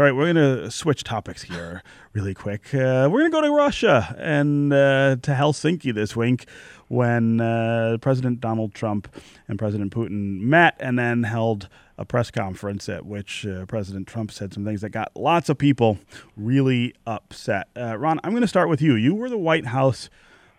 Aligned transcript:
All 0.00 0.06
right, 0.06 0.14
we're 0.14 0.32
going 0.32 0.36
to 0.36 0.70
switch 0.70 1.02
topics 1.02 1.42
here 1.42 1.82
really 2.12 2.32
quick. 2.32 2.72
Uh, 2.72 3.08
we're 3.10 3.18
going 3.18 3.32
to 3.32 3.36
go 3.36 3.40
to 3.40 3.50
Russia 3.50 4.14
and 4.16 4.72
uh, 4.72 5.16
to 5.22 5.32
Helsinki 5.32 5.92
this 5.92 6.14
week 6.14 6.46
when 6.86 7.40
uh, 7.40 7.98
President 8.00 8.40
Donald 8.40 8.74
Trump 8.74 9.12
and 9.48 9.58
President 9.58 9.92
Putin 9.92 10.38
met 10.38 10.76
and 10.78 11.00
then 11.00 11.24
held 11.24 11.68
a 11.96 12.04
press 12.04 12.30
conference 12.30 12.88
at 12.88 13.06
which 13.06 13.44
uh, 13.44 13.66
President 13.66 14.06
Trump 14.06 14.30
said 14.30 14.54
some 14.54 14.64
things 14.64 14.82
that 14.82 14.90
got 14.90 15.10
lots 15.16 15.48
of 15.48 15.58
people 15.58 15.98
really 16.36 16.94
upset. 17.04 17.66
Uh, 17.76 17.98
Ron, 17.98 18.20
I'm 18.22 18.30
going 18.30 18.42
to 18.42 18.46
start 18.46 18.68
with 18.68 18.80
you. 18.80 18.94
You 18.94 19.16
were 19.16 19.28
the 19.28 19.36
White 19.36 19.66
House 19.66 20.10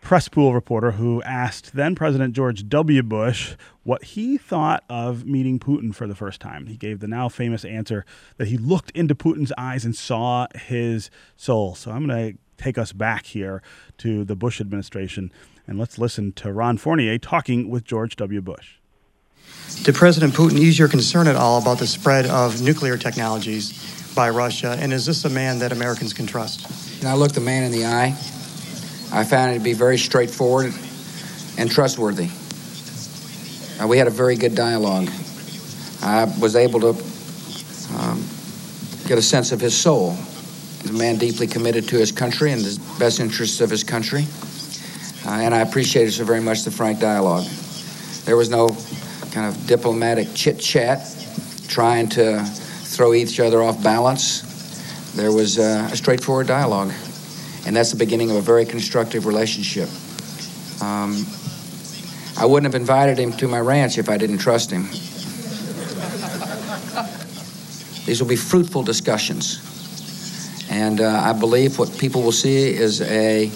press 0.02 0.28
pool 0.28 0.54
reporter 0.54 0.92
who 0.92 1.22
asked 1.24 1.74
then 1.74 1.96
President 1.96 2.34
George 2.34 2.68
W. 2.68 3.04
Bush 3.04 3.56
what 3.84 4.04
he 4.04 4.38
thought 4.38 4.84
of 4.90 5.26
meeting 5.26 5.60
Putin 5.60 5.94
for 5.94 6.08
the 6.08 6.16
first 6.16 6.40
time. 6.40 6.68
He 6.68 6.78
gave 6.78 7.00
the 7.00 7.08
now 7.08 7.30
famous 7.30 7.66
answer 7.66 8.06
that 8.38 8.48
he 8.48 8.58
looked 8.58 8.92
into 8.92 9.16
Putin's 9.16 9.52
eyes 9.58 9.86
and 9.86 9.96
saw 9.96 10.48
his 10.56 11.10
soul. 11.36 11.76
So 11.76 11.92
I'm 11.92 12.08
going 12.08 12.34
to 12.34 12.40
take 12.58 12.78
us 12.78 12.92
back 12.92 13.26
here 13.26 13.62
to 14.00 14.24
the 14.24 14.36
Bush 14.36 14.60
administration 14.60 15.32
and 15.68 15.78
let's 15.78 15.98
listen 15.98 16.32
to 16.34 16.52
Ron 16.52 16.78
Fournier 16.78 17.18
talking 17.18 17.70
with 17.70 17.84
George 17.84 18.16
W. 18.16 18.42
Bush. 18.42 18.76
Did 19.84 19.96
President 19.96 20.34
Putin 20.34 20.58
ease 20.58 20.78
your 20.78 20.88
concern 20.88 21.28
at 21.28 21.36
all 21.36 21.62
about 21.62 21.80
the 21.80 21.88
spread 21.88 22.26
of 22.26 22.62
nuclear 22.62 22.98
technologies 22.98 24.14
by 24.16 24.30
Russia? 24.30 24.76
And 24.80 24.92
is 24.92 25.06
this 25.06 25.26
a 25.26 25.30
man 25.30 25.60
that 25.60 25.72
Americans 25.72 26.14
can 26.14 26.26
trust? 26.26 27.06
I 27.06 27.14
looked 27.14 27.36
the 27.36 27.42
man 27.42 27.64
in 27.64 27.72
the 27.72 27.86
eye 27.86 28.16
I 29.12 29.24
found 29.24 29.52
it 29.52 29.58
to 29.58 29.64
be 29.64 29.74
very 29.74 29.98
straightforward 29.98 30.72
and 31.58 31.70
trustworthy. 31.70 32.30
Uh, 33.82 33.88
we 33.88 33.98
had 33.98 34.06
a 34.06 34.12
very 34.12 34.36
good 34.36 34.54
dialogue. 34.54 35.10
I 36.04 36.26
was 36.40 36.56
able 36.56 36.80
to 36.82 36.90
um, 37.98 38.24
get 39.08 39.18
a 39.18 39.22
sense 39.22 39.52
of 39.52 39.60
his 39.60 39.76
soul. 39.76 40.12
He's 40.82 40.92
a 40.92 40.94
man 40.94 41.18
deeply 41.18 41.48
committed 41.48 41.88
to 41.88 41.98
his 41.98 42.12
country 42.12 42.52
and 42.52 42.62
the 42.62 42.80
best 43.00 43.20
interests 43.20 43.62
of 43.62 43.72
his 43.72 43.84
country. 43.84 44.28
Uh, 45.26 45.42
and 45.42 45.56
I 45.56 45.62
appreciated 45.62 46.12
so 46.14 46.24
very 46.24 46.40
much 46.40 46.64
the 46.64 46.72
frank 46.72 47.00
dialogue. 47.00 47.46
There 48.26 48.38
was 48.38 48.52
no 48.52 48.70
kind 49.32 49.48
of 49.48 49.66
diplomatic 49.66 50.28
chit 50.36 50.60
chat 50.60 51.00
trying 51.68 52.10
to 52.10 52.44
throw 52.44 53.16
each 53.16 53.40
other 53.40 53.64
off 53.64 53.82
balance. 53.84 54.44
There 55.16 55.32
was 55.32 55.58
uh, 55.58 55.90
a 55.92 55.98
straightforward 55.98 56.46
dialogue 56.46 56.94
and 57.66 57.76
that's 57.76 57.92
the 57.92 57.98
beginning 57.98 58.32
of 58.32 58.38
a 58.38 58.42
very 58.42 58.66
constructive 58.66 59.26
relationship. 59.26 59.90
Um, 60.82 61.26
I 62.38 62.46
wouldn't 62.46 62.72
have 62.72 62.80
invited 62.80 63.18
him 63.18 63.34
to 63.34 63.48
my 63.48 63.60
ranch 63.60 63.98
if 63.98 64.08
I 64.08 64.18
didn't 64.18 64.38
trust 64.38 64.72
him. 64.72 64.84
These 68.06 68.22
will 68.22 68.30
be 68.30 68.38
fruitful 68.38 68.84
discussions. 68.84 69.60
And 70.72 71.02
uh, 71.02 71.22
I 71.24 71.34
believe 71.34 71.78
what 71.78 71.96
people 71.98 72.22
will 72.22 72.32
see 72.32 72.74
is 72.74 73.02
a, 73.02 73.52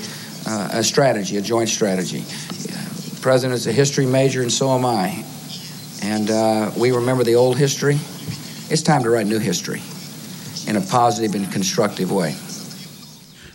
uh, 0.45 0.69
a 0.73 0.83
strategy, 0.83 1.37
a 1.37 1.41
joint 1.41 1.69
strategy. 1.69 2.19
The 2.19 3.19
president 3.21 3.57
is 3.57 3.67
a 3.67 3.71
history 3.71 4.05
major, 4.05 4.41
and 4.41 4.51
so 4.51 4.69
am 4.75 4.85
I. 4.85 5.23
And 6.03 6.29
uh, 6.29 6.71
we 6.77 6.91
remember 6.91 7.23
the 7.23 7.35
old 7.35 7.57
history. 7.57 7.95
It's 8.69 8.81
time 8.81 9.03
to 9.03 9.09
write 9.09 9.27
new 9.27 9.39
history 9.39 9.81
in 10.67 10.75
a 10.75 10.81
positive 10.81 11.35
and 11.35 11.51
constructive 11.51 12.11
way. 12.11 12.35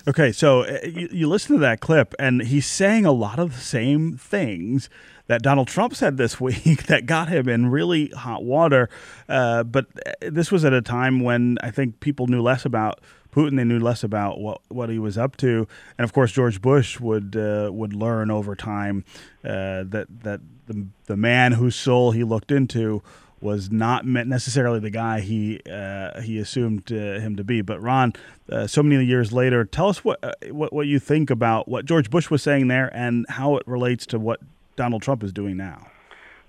Okay, 0.09 0.33
so 0.33 0.63
uh, 0.63 0.79
you, 0.85 1.07
you, 1.13 1.29
listen 1.29 1.57
to 1.57 1.61
that 1.61 1.81
clip, 1.81 2.15
and 2.19 2.41
he's 2.41 2.65
saying 2.65 3.05
a 3.05 3.13
lot 3.13 3.39
of 3.39 3.55
the 3.55 3.61
same 3.61 4.17
things 4.17 4.89
that 5.27 5.43
Donald 5.43 5.69
Trump 5.69 5.95
said 5.95 6.17
this 6.17 6.41
week 6.41 6.85
that 6.85 7.05
got 7.05 7.29
him 7.29 7.47
in 7.47 7.67
really 7.67 8.09
hot 8.09 8.43
water. 8.43 8.89
Uh, 9.29 9.65
but 9.65 9.85
uh, 10.07 10.13
this 10.23 10.51
was 10.51 10.65
at 10.65 10.73
a 10.73 10.81
time 10.81 11.21
when 11.21 11.59
I 11.63 11.71
think 11.71 12.01
people 12.01 12.27
knew 12.27 12.41
less 12.41 12.65
about 12.65 13.03
Putin. 13.33 13.59
They 13.59 13.65
knew 13.65 13.79
less 13.79 14.03
about 14.03 14.41
what, 14.41 14.63
what 14.69 14.89
he 14.89 14.99
was 14.99 15.19
up 15.19 15.37
to, 15.39 15.69
and 15.99 16.05
of 16.07 16.15
course 16.15 16.33
George 16.33 16.63
Bush 16.63 16.99
would 16.99 17.37
uh, 17.37 17.69
would 17.71 17.93
learn 17.93 18.31
over 18.31 18.57
time 18.57 19.05
uh, 19.45 19.85
that 19.89 20.07
that 20.23 20.41
the 20.69 20.87
the 21.05 21.19
man 21.19 21.53
whose 21.53 21.77
soul 21.77 22.13
he 22.13 22.25
looked 22.25 22.51
into 22.51 23.03
was 23.41 23.71
not 23.71 24.05
necessarily 24.05 24.81
the 24.81 24.91
guy 24.91 25.21
he 25.21 25.61
uh, 25.71 26.21
he 26.21 26.39
assumed 26.39 26.91
uh, 26.91 27.21
him 27.21 27.37
to 27.37 27.45
be. 27.45 27.63
But 27.63 27.81
Ron, 27.81 28.13
uh, 28.51 28.67
so 28.67 28.83
many 28.83 29.05
years 29.05 29.33
later, 29.33 29.65
tell 29.65 29.89
us 29.89 30.05
what, 30.05 30.19
uh, 30.23 30.33
what 30.51 30.73
what 30.73 30.87
you 30.87 30.99
think 30.99 31.31
about 31.31 31.69
what 31.69 31.85
George 31.85 32.11
Bush 32.11 32.31
was 32.31 32.43
saying 32.43 32.69
there 32.69 32.91
and 32.95 33.27
how 33.29 33.57
it 33.57 33.67
relates 33.67 34.07
to 34.07 34.19
what 34.19 34.41
Donald 34.77 35.03
Trump 35.03 35.23
is 35.23 35.33
doing 35.33 35.57
now. 35.57 35.87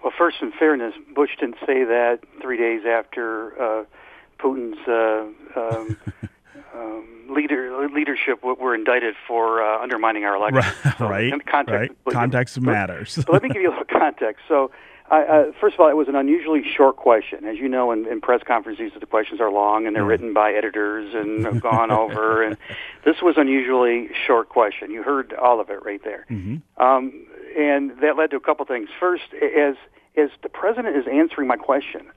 Well, 0.04 0.14
first, 0.18 0.38
in 0.42 0.52
fairness, 0.52 0.94
Bush 1.14 1.32
didn't 1.40 1.58
say 1.66 1.84
that 1.84 2.20
three 2.42 2.58
days 2.58 2.82
after 2.86 3.62
uh, 3.62 3.84
Putin's 4.40 4.88
uh, 4.88 5.60
um, 5.60 5.98
um, 6.74 7.26
leader 7.30 7.88
leadership 7.90 8.44
were 8.44 8.74
indicted 8.74 9.16
for 9.28 9.62
undermining 9.62 10.24
our 10.26 10.36
election. 10.36 10.74
Right, 10.86 10.98
so 10.98 11.08
right. 11.10 11.46
Context, 11.46 11.96
right. 12.06 12.14
context 12.14 12.62
matters. 12.62 13.24
let 13.28 13.44
me 13.44 13.50
give 13.50 13.62
you 13.62 13.70
a 13.70 13.76
little 13.78 13.86
context. 14.00 14.44
So 14.48 14.72
I, 15.12 15.24
uh, 15.24 15.52
first 15.60 15.74
of 15.74 15.80
all, 15.80 15.90
it 15.90 15.96
was 15.96 16.08
an 16.08 16.16
unusually 16.16 16.62
short 16.64 16.98
question. 16.98 17.46
As 17.46 17.58
you 17.58 17.68
know, 17.68 17.92
in, 17.92 18.08
in 18.08 18.22
press 18.22 18.42
conferences, 18.46 18.92
the 19.00 19.06
questions 19.06 19.42
are 19.42 19.52
long 19.52 19.88
and 19.88 19.96
they're 19.96 20.04
mm. 20.04 20.10
written 20.10 20.34
by 20.34 20.52
editors 20.52 21.14
and 21.16 21.62
gone 21.62 21.92
over. 21.92 22.44
And 22.44 22.58
this 23.06 23.16
was 23.22 23.36
unusually 23.38 24.10
short 24.28 24.50
question. 24.50 24.92
You 24.92 25.02
heard 25.02 25.34
all 25.34 25.60
of 25.60 25.70
it 25.70 25.84
right 25.84 26.02
there, 26.04 26.26
mm-hmm. 26.30 26.84
um, 26.84 27.26
and 27.58 27.92
that 28.02 28.18
led 28.18 28.30
to 28.32 28.38
a 28.38 28.40
couple 28.40 28.66
things. 28.66 28.90
First, 29.00 29.34
as 29.34 29.76
as 30.16 30.30
the 30.44 30.50
president 30.50 30.96
is 30.96 31.06
answering 31.12 31.48
my 31.48 31.56
question, 31.56 32.12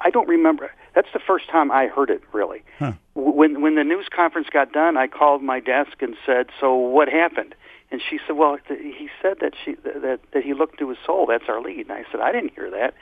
I 0.00 0.10
don't 0.10 0.28
remember. 0.28 0.70
That's 0.94 1.08
the 1.12 1.20
first 1.20 1.48
time 1.48 1.70
I 1.70 1.86
heard 1.86 2.10
it. 2.10 2.22
Really, 2.32 2.62
huh. 2.78 2.92
when 3.14 3.60
when 3.60 3.74
the 3.74 3.84
news 3.84 4.06
conference 4.14 4.48
got 4.52 4.72
done, 4.72 4.96
I 4.96 5.08
called 5.08 5.42
my 5.42 5.58
desk 5.58 6.00
and 6.00 6.16
said, 6.24 6.46
"So 6.60 6.74
what 6.74 7.08
happened?" 7.08 7.54
And 7.90 8.00
she 8.02 8.18
said, 8.26 8.36
"Well, 8.36 8.58
he 8.68 9.08
said 9.22 9.38
that 9.40 9.54
she 9.64 9.74
that 9.84 10.20
that 10.32 10.42
he 10.42 10.54
looked 10.54 10.78
to 10.78 10.88
his 10.88 10.98
soul. 11.06 11.26
That's 11.26 11.48
our 11.48 11.60
lead." 11.60 11.88
And 11.88 11.92
I 11.92 12.04
said, 12.10 12.20
"I 12.20 12.32
didn't 12.32 12.52
hear 12.54 12.70
that." 12.70 12.94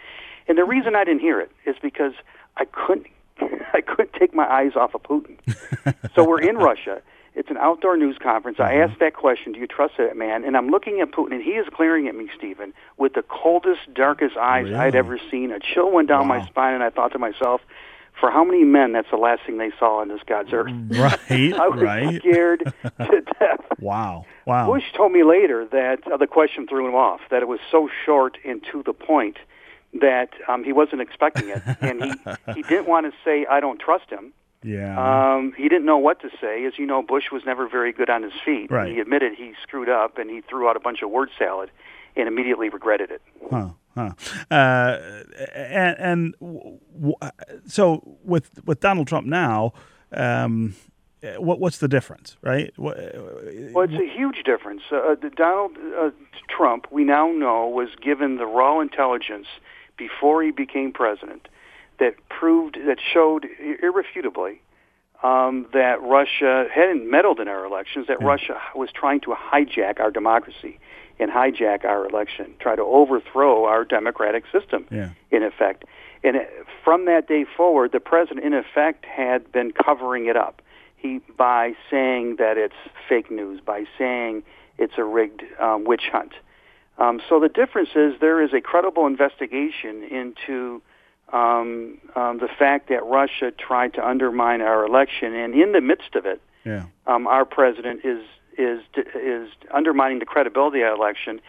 And 0.47 0.59
the 0.59 0.65
reason 0.65 0.95
I 0.95 1.05
didn't 1.05 1.21
hear 1.21 1.41
it 1.41 1.51
is 1.65 1.77
because 1.81 2.13
I 2.57 2.67
couldn't 2.67 3.07
I 3.73 3.81
couldn't 3.81 4.13
take 4.13 4.35
my 4.35 4.47
eyes 4.47 4.73
off 4.77 4.95
of 4.95 5.03
Putin. 5.03 5.37
so 6.15 6.25
we're 6.25 6.41
in 6.41 6.57
Russia. 6.57 7.03
It's 7.35 7.51
an 7.51 7.57
outdoor 7.57 7.97
news 7.97 8.17
conference. 8.23 8.61
I 8.61 8.75
mm-hmm. 8.75 8.91
asked 8.91 9.01
that 9.01 9.15
question, 9.15 9.53
"Do 9.53 9.59
you 9.59 9.67
trust 9.67 9.95
that 9.99 10.17
man?" 10.17 10.45
And 10.45 10.57
I'm 10.57 10.69
looking 10.69 11.01
at 11.01 11.11
Putin, 11.11 11.33
and 11.33 11.43
he 11.43 11.53
is 11.53 11.67
glaring 11.75 12.07
at 12.07 12.15
me, 12.15 12.29
Stephen, 12.37 12.73
with 12.97 13.15
the 13.15 13.23
coldest, 13.23 13.93
darkest 13.93 14.37
eyes 14.37 14.67
really? 14.67 14.77
I'd 14.77 14.95
ever 14.95 15.19
seen. 15.31 15.51
A 15.51 15.59
chill 15.59 15.91
went 15.91 16.09
down 16.09 16.29
wow. 16.29 16.39
my 16.39 16.47
spine, 16.47 16.75
and 16.75 16.83
I 16.83 16.91
thought 16.91 17.13
to 17.13 17.19
myself, 17.19 17.61
for 18.19 18.31
how 18.31 18.45
many 18.45 18.65
men 18.65 18.93
that's 18.93 19.11
the 19.11 19.17
last 19.17 19.43
thing 19.45 19.59
they 19.59 19.73
saw 19.79 20.01
on 20.01 20.09
this 20.09 20.21
God's 20.27 20.51
earth. 20.53 20.73
Right, 20.89 21.19
I 21.55 21.69
was 21.69 21.81
right. 21.81 22.21
scared 22.21 22.73
to 22.83 23.21
death. 23.41 23.61
Wow, 23.79 24.27
wow. 24.47 24.67
Bush 24.67 24.85
told 24.97 25.13
me 25.13 25.25
later 25.25 25.67
that 25.73 26.07
uh, 26.11 26.17
the 26.17 26.27
question 26.27 26.67
threw 26.67 26.89
him 26.89 26.95
off, 26.95 27.21
that 27.31 27.43
it 27.43 27.49
was 27.49 27.61
so 27.71 27.89
short 28.05 28.39
and 28.45 28.65
to 28.73 28.83
the 28.83 28.93
point 28.93 29.39
that 30.01 30.31
um, 30.49 30.65
he 30.65 30.73
wasn't 30.73 31.01
expecting 31.01 31.49
it, 31.49 31.63
and 31.81 32.05
he 32.05 32.53
he 32.55 32.63
didn't 32.69 32.87
want 32.87 33.07
to 33.07 33.13
say 33.25 33.47
I 33.49 33.61
don't 33.61 33.81
trust 33.81 34.11
him. 34.11 34.33
Yeah. 34.63 35.35
Um, 35.37 35.53
he 35.57 35.69
didn't 35.69 35.85
know 35.85 35.99
what 35.99 36.21
to 36.23 36.31
say. 36.41 36.65
As 36.65 36.79
you 36.79 36.87
know, 36.87 37.03
Bush 37.03 37.31
was 37.31 37.43
never 37.45 37.69
very 37.69 37.93
good 37.93 38.09
on 38.09 38.23
his 38.23 38.33
feet. 38.45 38.71
Right. 38.71 38.91
He 38.91 38.99
admitted 38.99 39.35
he 39.35 39.53
screwed 39.63 39.91
up, 39.91 40.17
and 40.17 40.31
he 40.31 40.41
threw 40.41 40.69
out 40.69 40.77
a 40.77 40.81
bunch 40.81 41.03
of 41.03 41.11
word 41.11 41.29
salad, 41.39 41.71
and 42.17 42.27
immediately 42.27 42.71
regretted 42.71 43.11
it. 43.11 43.23
Huh. 43.51 43.69
Huh. 43.95 44.11
Uh, 44.51 44.99
and, 45.55 45.97
and 45.99 46.35
w- 46.41 47.15
so 47.67 48.19
with 48.25 48.51
with 48.65 48.81
Donald 48.81 49.07
Trump 49.07 49.27
now, 49.27 49.73
um, 50.13 50.75
what 51.39 51.61
what's 51.61 51.79
the 51.79 51.89
difference, 51.89 52.37
right? 52.43 52.73
What, 52.77 52.97
well, 53.73 53.85
it's 53.85 53.95
a 53.95 54.13
huge 54.13 54.43
difference. 54.45 54.83
Uh, 54.91 55.15
Donald 55.37 55.73
uh, 55.99 56.11
Trump, 56.49 56.87
we 56.91 57.05
now 57.05 57.31
know, 57.31 57.69
was 57.69 57.89
given 58.01 58.37
the 58.37 58.47
raw 58.47 58.81
intelligence 58.81 59.47
before 59.97 60.43
he 60.43 60.51
became 60.51 60.93
president 60.93 61.49
that 61.99 62.15
proved 62.29 62.77
that 62.87 62.99
showed 63.01 63.47
irrefutably 63.83 64.61
um, 65.23 65.67
that 65.73 66.03
Russia 66.03 66.67
hadn't 66.73 67.09
meddled 67.11 67.41
in 67.41 67.49
our 67.49 67.65
elections, 67.65 68.07
that 68.09 68.19
yeah. 68.21 68.27
Russia 68.27 68.61
was 68.75 68.91
trying 68.93 69.21
to 69.21 69.35
hijack 69.35 70.01
our 70.01 70.11
democracy 70.11 70.79
and 71.19 71.31
hijack 71.31 71.85
our 71.85 72.07
election, 72.07 72.55
try 72.59 72.77
to 72.77 72.83
overthrow 72.83 73.65
our 73.65 73.85
democratic 73.85 74.45
system, 74.53 74.87
yeah. 74.91 75.11
in 75.31 75.43
effect. 75.43 75.85
And 76.23 76.37
from 76.83 77.05
that 77.05 77.29
day 77.29 77.45
forward, 77.57 77.93
the 77.93 78.01
president, 78.01 78.45
in 78.45 78.55
effect, 78.55 79.05
had 79.05 79.53
been 79.53 79.73
covering 79.73 80.27
it 80.27 80.37
up. 80.37 80.63
He 80.97 81.21
by 81.37 81.75
saying 81.91 82.37
that 82.37 82.57
it's 82.57 82.75
fake 83.09 83.31
news, 83.31 83.61
by 83.61 83.85
saying 83.99 84.43
it's 84.79 84.95
a 84.97 85.05
rigged 85.05 85.43
um, 85.61 85.85
witch 85.85 86.09
hunt. 86.11 86.33
Um, 86.97 87.21
so 87.29 87.41
the 87.41 87.49
difference 87.49 87.91
is 87.95 88.15
there 88.21 88.41
is 88.41 88.53
a 88.55 88.61
credible 88.61 89.07
investigation 89.07 90.03
into 90.05 90.81
um, 91.33 91.99
um, 92.15 92.39
the 92.39 92.49
fact 92.59 92.89
that 92.89 93.05
Russia 93.05 93.51
tried 93.51 93.95
to 93.95 94.07
undermine 94.07 94.61
our 94.61 94.87
election, 94.87 95.35
and 95.35 95.55
in 95.55 95.73
the 95.73 95.81
midst 95.81 96.15
of 96.15 96.25
it, 96.25 96.41
yeah. 96.65 96.85
um, 97.07 97.27
our 97.27 97.45
president 97.45 98.05
is 98.05 98.25
is 98.59 98.81
is 99.15 99.49
undermining 99.73 100.19
the 100.19 100.27
credibility 100.27 100.83
of 100.83 100.89
the 100.91 100.95
election 100.95 101.41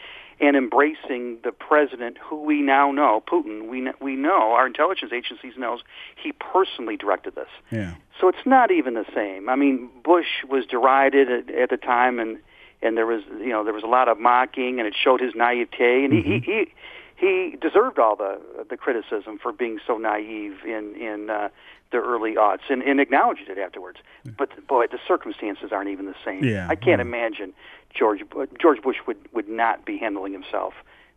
and 0.41 0.57
embracing 0.57 1.37
the 1.43 1.51
president 1.51 2.17
who 2.17 2.41
we 2.41 2.61
now 2.61 2.91
know, 2.91 3.23
Putin. 3.25 3.67
We 3.69 3.89
we 4.01 4.15
know 4.15 4.51
our 4.53 4.67
intelligence 4.67 5.11
agencies 5.13 5.53
knows 5.57 5.81
he 6.21 6.33
personally 6.33 6.97
directed 6.97 7.35
this. 7.35 7.47
Yeah. 7.71 7.95
So 8.19 8.27
it's 8.27 8.45
not 8.45 8.71
even 8.71 8.95
the 8.95 9.05
same. 9.13 9.49
I 9.49 9.55
mean, 9.55 9.89
Bush 10.03 10.43
was 10.49 10.65
derided 10.65 11.29
at, 11.31 11.55
at 11.55 11.69
the 11.69 11.77
time, 11.77 12.19
and 12.19 12.37
and 12.81 12.97
there 12.97 13.05
was 13.05 13.23
you 13.39 13.49
know 13.49 13.63
there 13.63 13.73
was 13.73 13.83
a 13.83 13.87
lot 13.87 14.09
of 14.09 14.19
mocking, 14.19 14.79
and 14.79 14.87
it 14.87 14.95
showed 15.01 15.21
his 15.21 15.33
naivete, 15.35 16.05
and 16.05 16.13
Mm-hmm. 16.13 16.31
he, 16.31 16.39
he 16.39 16.71
he 17.17 17.51
he 17.51 17.55
deserved 17.61 17.97
all 17.97 18.15
the 18.15 18.39
the 18.69 18.77
criticism 18.77 19.39
for 19.41 19.51
being 19.53 19.79
so 19.87 19.97
naive 19.97 20.57
in 20.65 20.95
in 20.95 21.29
uh, 21.29 21.49
the 21.91 21.97
early 21.97 22.35
aughts, 22.35 22.69
and, 22.69 22.81
and 22.81 22.99
acknowledged 22.99 23.47
it 23.47 23.57
afterwards. 23.57 23.99
But 24.37 24.49
boy, 24.67 24.87
the 24.87 24.99
circumstances 25.07 25.71
aren't 25.71 25.89
even 25.89 26.05
the 26.05 26.15
same. 26.25 26.43
Yeah. 26.43 26.67
I 26.69 26.75
can't 26.75 26.99
Mm. 27.01 27.05
imagine 27.05 27.53
George 27.93 28.21
George 28.61 28.81
Bush 28.81 28.97
would 29.07 29.17
would 29.33 29.47
not 29.47 29.85
be 29.85 29.97
handling 29.97 30.33
himself 30.33 30.73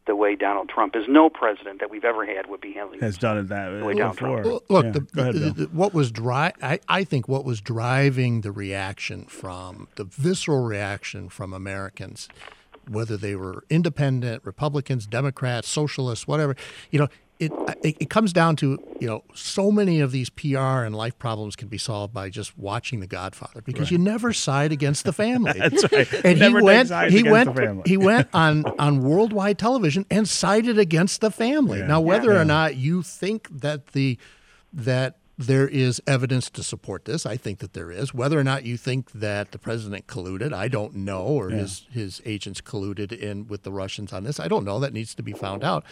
the 0.07 0.15
way 0.17 0.35
Donald 0.37 0.69
Trump 0.71 0.95
is. 0.97 1.05
No 1.09 1.29
president 1.29 1.81
that 1.81 1.91
we've 1.91 2.05
ever 2.05 2.25
had 2.25 2.49
would 2.49 2.61
be 2.61 2.73
handling 2.73 3.01
Has 3.01 3.17
himself. 3.17 3.21
done 3.21 3.39
it 3.45 3.49
that 3.49 3.85
way 3.85 3.95
down 3.95 4.13
before. 4.15 4.43
Well, 4.43 4.63
Look, 4.69 4.85
Yeah. 4.87 4.91
the, 4.93 5.21
ahead, 5.21 5.35
the- 5.35 5.51
the- 5.51 5.65
what 5.67 5.93
was 5.93 6.11
dri- 6.11 6.53
I, 6.63 6.79
I 6.89 7.05
think 7.05 7.29
what 7.29 7.45
was 7.45 7.61
driving 7.61 8.41
the 8.43 8.53
reaction 8.53 9.25
from 9.25 9.89
the 9.97 10.05
visceral 10.05 10.65
reaction 10.65 11.29
from 11.29 11.53
Americans, 11.53 12.29
whether 12.89 13.17
they 13.19 13.35
were 13.37 13.65
independent, 13.69 14.45
Republicans, 14.47 15.07
Democrats, 15.07 15.69
socialists, 15.69 16.27
whatever, 16.27 16.57
you 16.91 16.99
know, 16.99 17.09
it, 17.39 17.53
it 17.83 17.97
it 18.01 18.11
comes 18.11 18.33
down 18.33 18.57
to 18.57 18.79
you 19.01 19.07
know 19.07 19.23
so 19.35 19.71
many 19.71 20.01
of 20.01 20.11
these 20.11 20.29
PR 20.31 20.59
and 20.85 20.95
life 20.97 21.19
problems 21.19 21.55
can 21.57 21.69
be 21.69 21.79
solved 21.79 22.13
by 22.13 22.29
just 22.31 22.59
watching 22.59 23.01
The 23.01 23.07
Godfather 23.07 23.63
because 23.63 23.91
you 23.91 23.99
never 23.99 24.33
side 24.33 24.73
against 24.73 25.05
the 25.05 25.13
family. 25.13 25.53
That's 25.59 25.91
right. 25.93 26.13
And 26.25 26.39
Never 26.41 26.59
he 26.59 26.65
went. 26.65 26.91
He 27.11 27.23
went. 27.23 27.49
He 27.87 27.97
went 27.97 28.29
on 28.35 28.65
on 28.79 29.03
worldwide 29.03 29.59
television 29.59 30.05
and 30.11 30.29
sided 30.29 30.79
against 30.79 31.21
the 31.21 31.31
family. 31.31 31.79
Yeah. 31.79 31.87
Now, 31.87 32.01
whether 32.01 32.33
Yeah. 32.33 32.41
or 32.41 32.45
not 32.45 32.77
you 32.77 33.03
think 33.03 33.49
that 33.61 33.89
the 33.89 34.19
that 34.73 35.17
there 35.39 35.69
is 35.69 36.03
evidence 36.05 36.51
to 36.51 36.65
support 36.65 37.05
this, 37.05 37.25
I 37.25 37.37
think 37.37 37.61
that 37.61 37.73
there 37.73 37.93
is. 37.93 38.13
Whether 38.13 38.39
or 38.39 38.43
not 38.43 38.65
you 38.65 38.77
think 38.77 39.13
that 39.13 39.53
the 39.53 39.59
president 39.59 40.09
colluded, 40.09 40.53
I 40.53 40.67
don't 40.67 40.97
know, 40.97 41.23
or 41.23 41.51
his 41.51 41.87
his 41.91 42.21
agents 42.27 42.61
colluded 42.61 43.13
in 43.13 43.47
with 43.47 43.63
the 43.63 43.71
Russians 43.71 44.13
on 44.13 44.25
this, 44.25 44.41
I 44.41 44.49
don't 44.49 44.65
know. 44.65 44.81
That 44.81 44.93
needs 44.93 45.15
to 45.15 45.23
be 45.23 45.33
found 45.33 45.63
out. 45.63 45.85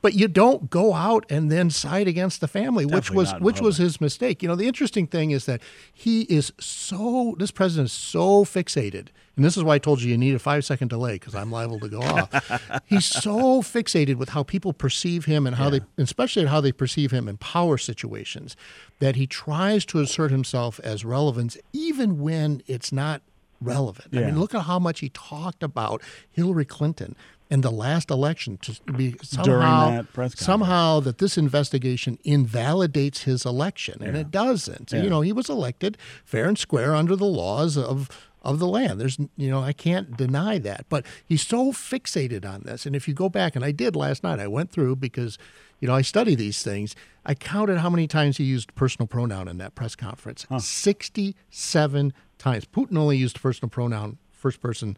But 0.00 0.14
you 0.14 0.28
don't 0.28 0.70
go 0.70 0.94
out 0.94 1.26
and 1.28 1.52
then 1.52 1.68
side 1.68 2.08
against 2.08 2.40
the 2.40 2.48
family, 2.48 2.86
which 2.86 3.10
was 3.10 3.34
which 3.34 3.60
was 3.60 3.76
his 3.76 4.00
mistake. 4.00 4.42
You 4.42 4.48
know, 4.48 4.56
the 4.56 4.66
interesting 4.66 5.06
thing 5.06 5.30
is 5.30 5.44
that 5.44 5.60
he 5.92 6.22
is 6.22 6.52
so 6.58 7.34
this 7.38 7.50
president 7.50 7.86
is 7.86 7.92
so 7.92 8.46
fixated, 8.46 9.08
and 9.36 9.44
this 9.44 9.56
is 9.56 9.62
why 9.62 9.74
I 9.74 9.78
told 9.78 10.00
you 10.00 10.10
you 10.10 10.16
need 10.16 10.34
a 10.34 10.38
five 10.38 10.64
second 10.64 10.88
delay 10.88 11.14
because 11.14 11.34
I'm 11.34 11.50
liable 11.50 11.78
to 11.80 11.88
go 11.88 12.00
off. 12.00 12.80
He's 12.86 13.04
so 13.04 13.62
fixated 13.62 14.16
with 14.16 14.30
how 14.30 14.42
people 14.42 14.72
perceive 14.72 15.26
him 15.26 15.46
and 15.46 15.56
how 15.56 15.68
they, 15.70 15.80
especially 15.98 16.46
how 16.46 16.62
they 16.62 16.72
perceive 16.72 17.10
him 17.10 17.28
in 17.28 17.36
power 17.36 17.76
situations, 17.76 18.56
that 18.98 19.16
he 19.16 19.26
tries 19.26 19.84
to 19.86 20.00
assert 20.00 20.30
himself 20.30 20.80
as 20.82 21.04
relevance 21.04 21.58
even 21.74 22.18
when 22.18 22.62
it's 22.66 22.92
not 22.92 23.20
relevant. 23.60 24.08
I 24.16 24.20
mean, 24.20 24.40
look 24.40 24.54
at 24.54 24.62
how 24.62 24.78
much 24.78 25.00
he 25.00 25.10
talked 25.10 25.62
about 25.62 26.02
Hillary 26.30 26.64
Clinton 26.64 27.14
in 27.48 27.60
the 27.60 27.70
last 27.70 28.10
election 28.10 28.58
to 28.58 28.80
be 28.92 29.16
somehow 29.22 30.02
that 30.02 30.38
somehow 30.38 31.00
that 31.00 31.18
this 31.18 31.38
investigation 31.38 32.18
invalidates 32.24 33.22
his 33.22 33.44
election, 33.44 34.02
and 34.02 34.16
it 34.16 34.30
doesn't. 34.30 34.92
Yeah. 34.92 35.02
You 35.02 35.10
know, 35.10 35.20
he 35.20 35.32
was 35.32 35.48
elected 35.48 35.96
fair 36.24 36.46
and 36.46 36.58
square 36.58 36.94
under 36.94 37.14
the 37.14 37.26
laws 37.26 37.78
of 37.78 38.08
of 38.46 38.58
the 38.58 38.66
land. 38.66 39.00
There's, 39.00 39.18
you 39.36 39.50
know, 39.50 39.60
I 39.60 39.72
can't 39.72 40.16
deny 40.16 40.58
that. 40.58 40.86
But 40.88 41.04
he's 41.26 41.46
so 41.46 41.72
fixated 41.72 42.44
on 42.50 42.62
this, 42.62 42.86
and 42.86 42.96
if 42.96 43.06
you 43.08 43.12
go 43.14 43.28
back, 43.28 43.56
and 43.56 43.64
I 43.64 43.72
did 43.72 43.94
last 43.96 44.22
night, 44.22 44.38
I 44.40 44.46
went 44.46 44.70
through 44.70 44.96
because, 44.96 45.36
you 45.80 45.88
know, 45.88 45.94
I 45.94 46.02
study 46.02 46.34
these 46.34 46.62
things. 46.62 46.94
I 47.24 47.34
counted 47.34 47.78
how 47.78 47.90
many 47.90 48.06
times 48.06 48.36
he 48.38 48.44
used 48.44 48.74
personal 48.74 49.06
pronoun 49.06 49.48
in 49.48 49.58
that 49.58 49.74
press 49.74 49.94
conference. 49.96 50.46
Sixty-seven 50.60 52.12
times. 52.38 52.64
Putin 52.66 52.96
only 52.98 53.16
used 53.16 53.40
personal 53.40 53.68
pronoun 53.68 54.18
first 54.32 54.60
person 54.60 54.96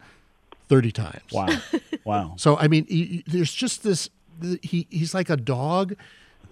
thirty 0.67 0.91
times. 0.91 1.31
Wow. 1.31 1.47
Wow. 2.05 2.33
So 2.37 2.57
I 2.57 2.67
mean, 2.69 2.85
he- 2.87 3.23
there's 3.27 3.53
just 3.53 3.83
this. 3.83 4.09
He 4.63 4.87
he's 4.89 5.13
like 5.13 5.29
a 5.29 5.35
dog. 5.37 5.95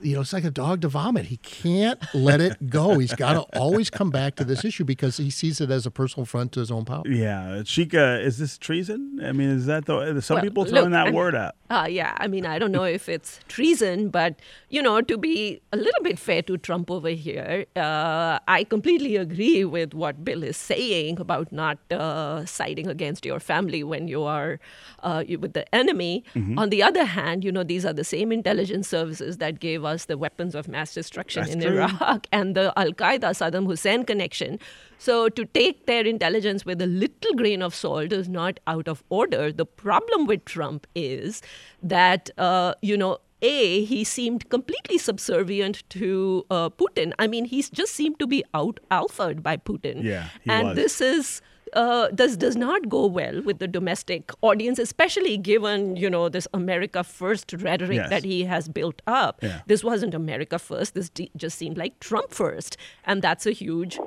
You 0.02 0.16
know, 0.16 0.22
it's 0.22 0.34
like 0.34 0.44
a 0.44 0.52
dog 0.52 0.82
to 0.82 0.90
vomit. 0.90 1.26
He 1.26 1.38
can't 1.38 2.00
let 2.14 2.40
it 2.40 2.70
go. 2.70 3.00
He's 3.00 3.14
got 3.26 3.34
to 3.34 3.60
always 3.60 3.90
come 3.90 4.12
back 4.12 4.36
to 4.36 4.44
this 4.44 4.64
issue 4.64 4.84
because 4.84 5.18
he 5.18 5.30
sees 5.30 5.60
it 5.60 5.72
as 5.72 5.86
a 5.86 5.92
personal 5.92 6.24
affront 6.24 6.52
to 6.54 6.60
his 6.60 6.70
own 6.70 6.86
power. 6.86 7.04
Yeah, 7.08 7.62
Shikha, 7.64 8.24
is 8.24 8.38
this 8.38 8.58
treason? 8.58 9.20
I 9.24 9.32
mean, 9.32 9.50
is 9.50 9.66
that 9.66 9.86
the 9.86 10.22
some 10.22 10.36
Well, 10.36 10.44
people 10.44 10.66
throwing 10.66 10.86
look, 10.86 10.92
that 10.92 11.06
I'm- 11.08 11.14
word 11.14 11.36
out? 11.36 11.56
Uh, 11.70 11.86
yeah, 11.90 12.16
I 12.18 12.28
mean, 12.28 12.46
I 12.46 12.60
don't 12.60 12.72
know 12.72 12.86
if 12.86 13.10
it's 13.10 13.42
treason, 13.50 14.08
but, 14.08 14.40
you 14.70 14.82
know, 14.82 15.02
to 15.02 15.18
be 15.18 15.62
a 15.74 15.78
little 15.78 16.02
bit 16.02 16.18
fair 16.18 16.42
to 16.44 16.58
Trump 16.58 16.90
over 16.90 17.10
here, 17.10 17.66
uh, 17.76 18.40
I 18.48 18.64
completely 18.70 19.18
agree 19.18 19.66
with 19.66 19.94
what 19.94 20.24
Bill 20.24 20.44
is 20.44 20.56
saying 20.56 21.20
about 21.20 21.52
not 21.52 21.78
uh, 21.92 22.46
siding 22.46 22.88
against 22.88 23.26
your 23.26 23.42
family 23.42 23.84
when 23.84 24.08
you 24.08 24.24
are 24.24 24.62
uh, 25.04 25.26
with 25.42 25.52
the 25.54 25.66
enemy. 25.76 26.24
Mm-hmm. 26.36 26.58
On 26.58 26.70
the 26.70 26.82
other 26.84 27.04
hand, 27.04 27.44
you 27.44 27.52
know, 27.52 27.64
these 27.64 27.84
are 27.86 27.92
the 27.94 28.06
same 28.06 28.32
intelligence 28.32 28.88
services 28.88 29.36
that 29.40 29.60
gave 29.60 29.84
us 29.88 30.06
the 30.06 30.18
weapons 30.18 30.56
of 30.56 30.68
mass 30.68 30.94
destruction 30.94 31.44
That's 31.44 31.56
in 31.56 31.62
true. 31.62 31.82
Iraq 31.82 32.28
and 32.32 32.56
the 32.56 32.74
Al 32.78 32.92
Qaeda 32.92 33.32
Saddam 33.40 33.66
Hussein 33.66 34.04
connection. 34.06 34.60
So 34.98 35.30
to 35.30 35.46
take 35.46 35.86
their 35.86 36.06
intelligence 36.06 36.66
with 36.66 36.82
a 36.82 36.88
little 36.88 37.34
grain 37.36 37.62
of 37.62 37.74
salt 37.74 38.12
is 38.14 38.30
not 38.30 38.60
out 38.68 38.88
of 38.88 39.04
order. 39.10 39.52
The 39.52 39.66
problem 39.66 40.26
with 40.26 40.46
Trump 40.46 40.88
is 40.96 41.42
that, 41.82 42.30
uh, 42.38 42.74
you 42.82 42.98
know, 42.98 43.20
a, 43.42 43.86
he 43.86 44.04
seemed 44.04 44.50
completely 44.50 44.98
subservient 44.98 45.88
to 45.92 46.46
uh, 46.50 46.70
Putin. 46.70 47.14
I 47.20 47.28
mean, 47.28 47.46
he 47.46 47.62
just 47.62 47.94
seemed 47.94 48.20
to 48.20 48.28
be 48.28 48.44
out 48.54 48.80
alphaed 48.90 49.44
by 49.44 49.58
Putin. 49.58 50.04
Yeah, 50.04 50.30
and 50.48 50.70
was. 50.70 50.76
this 50.76 51.02
is 51.02 51.42
uh, 51.74 52.08
this 52.12 52.38
does 52.38 52.56
not 52.56 52.90
go 52.90 53.06
well 53.06 53.42
with 53.42 53.60
the 53.60 53.68
domestic 53.68 54.32
audience, 54.42 54.80
especially 54.80 55.38
given 55.38 55.96
you 55.96 56.10
know 56.10 56.30
this 56.30 56.48
America 56.54 57.04
First 57.04 57.54
rhetoric 57.60 57.98
Yes. 57.98 58.10
that 58.10 58.24
he 58.24 58.44
has 58.46 58.68
built 58.68 59.02
up. 59.08 59.40
Yeah. 59.44 59.62
This 59.68 59.84
wasn't 59.84 60.14
America 60.14 60.60
First. 60.60 60.94
This 60.94 61.10
d- 61.10 61.32
just 61.36 61.58
seemed 61.58 61.78
like 61.78 62.00
Trump 62.00 62.32
First, 62.32 62.78
and 63.06 63.22
that's 63.22 63.46
a 63.46 63.52
huge 63.52 63.98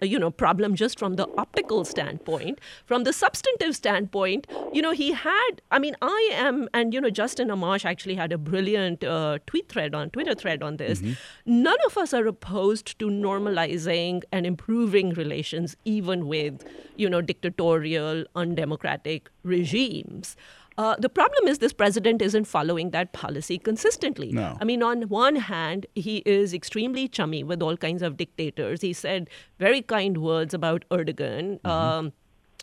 you 0.00 0.18
know 0.18 0.30
problem 0.30 0.74
just 0.76 0.98
from 0.98 1.14
the 1.14 1.26
optical 1.38 1.84
standpoint. 1.84 2.60
From 2.86 3.04
the 3.04 3.12
substantive 3.12 3.74
standpoint, 3.76 4.46
you 4.72 4.82
know 4.82 4.92
he 4.92 5.12
had. 5.12 5.52
I 5.70 5.78
mean, 5.78 5.96
I 6.02 6.30
am, 6.32 6.68
and 6.74 6.94
you 6.94 7.00
know 7.00 7.10
Justin 7.10 7.48
Amash 7.48 7.84
actually 7.84 8.14
had 8.14 8.32
a 8.32 8.38
brilliant 8.38 9.02
uh, 9.04 9.38
tweet 9.46 9.68
thread 9.68 9.94
on 9.94 10.10
Twitter 10.10 10.34
thread 10.34 10.62
on 10.62 10.76
this. 10.76 11.02
None 11.44 11.76
of 11.86 11.96
us 11.98 12.12
are 12.14 12.26
opposed 12.26 12.98
to 12.98 13.06
normalizing 13.08 14.22
and 14.32 14.46
improving 14.46 15.10
relations, 15.10 15.76
even 15.84 16.26
with 16.26 16.62
you 16.98 17.08
know 17.08 17.20
dictatorial, 17.20 18.24
undemocratic 18.34 19.30
regimes. 19.42 20.36
Uh, 20.78 20.94
the 20.98 21.08
problem 21.08 21.48
is 21.48 21.58
this 21.58 21.72
president 21.72 22.20
isn't 22.20 22.44
following 22.44 22.90
that 22.90 23.12
policy 23.14 23.58
consistently. 23.58 24.32
No. 24.32 24.58
I 24.60 24.64
mean, 24.64 24.82
on 24.82 25.02
one 25.02 25.36
hand, 25.36 25.86
he 25.94 26.18
is 26.26 26.52
extremely 26.52 27.08
chummy 27.08 27.42
with 27.42 27.62
all 27.62 27.78
kinds 27.78 28.02
of 28.02 28.18
dictators. 28.18 28.82
He 28.82 28.92
said 28.92 29.30
very 29.58 29.80
kind 29.80 30.18
words 30.18 30.52
about 30.52 30.84
Erdogan. 30.90 31.64
Um, 31.64 32.12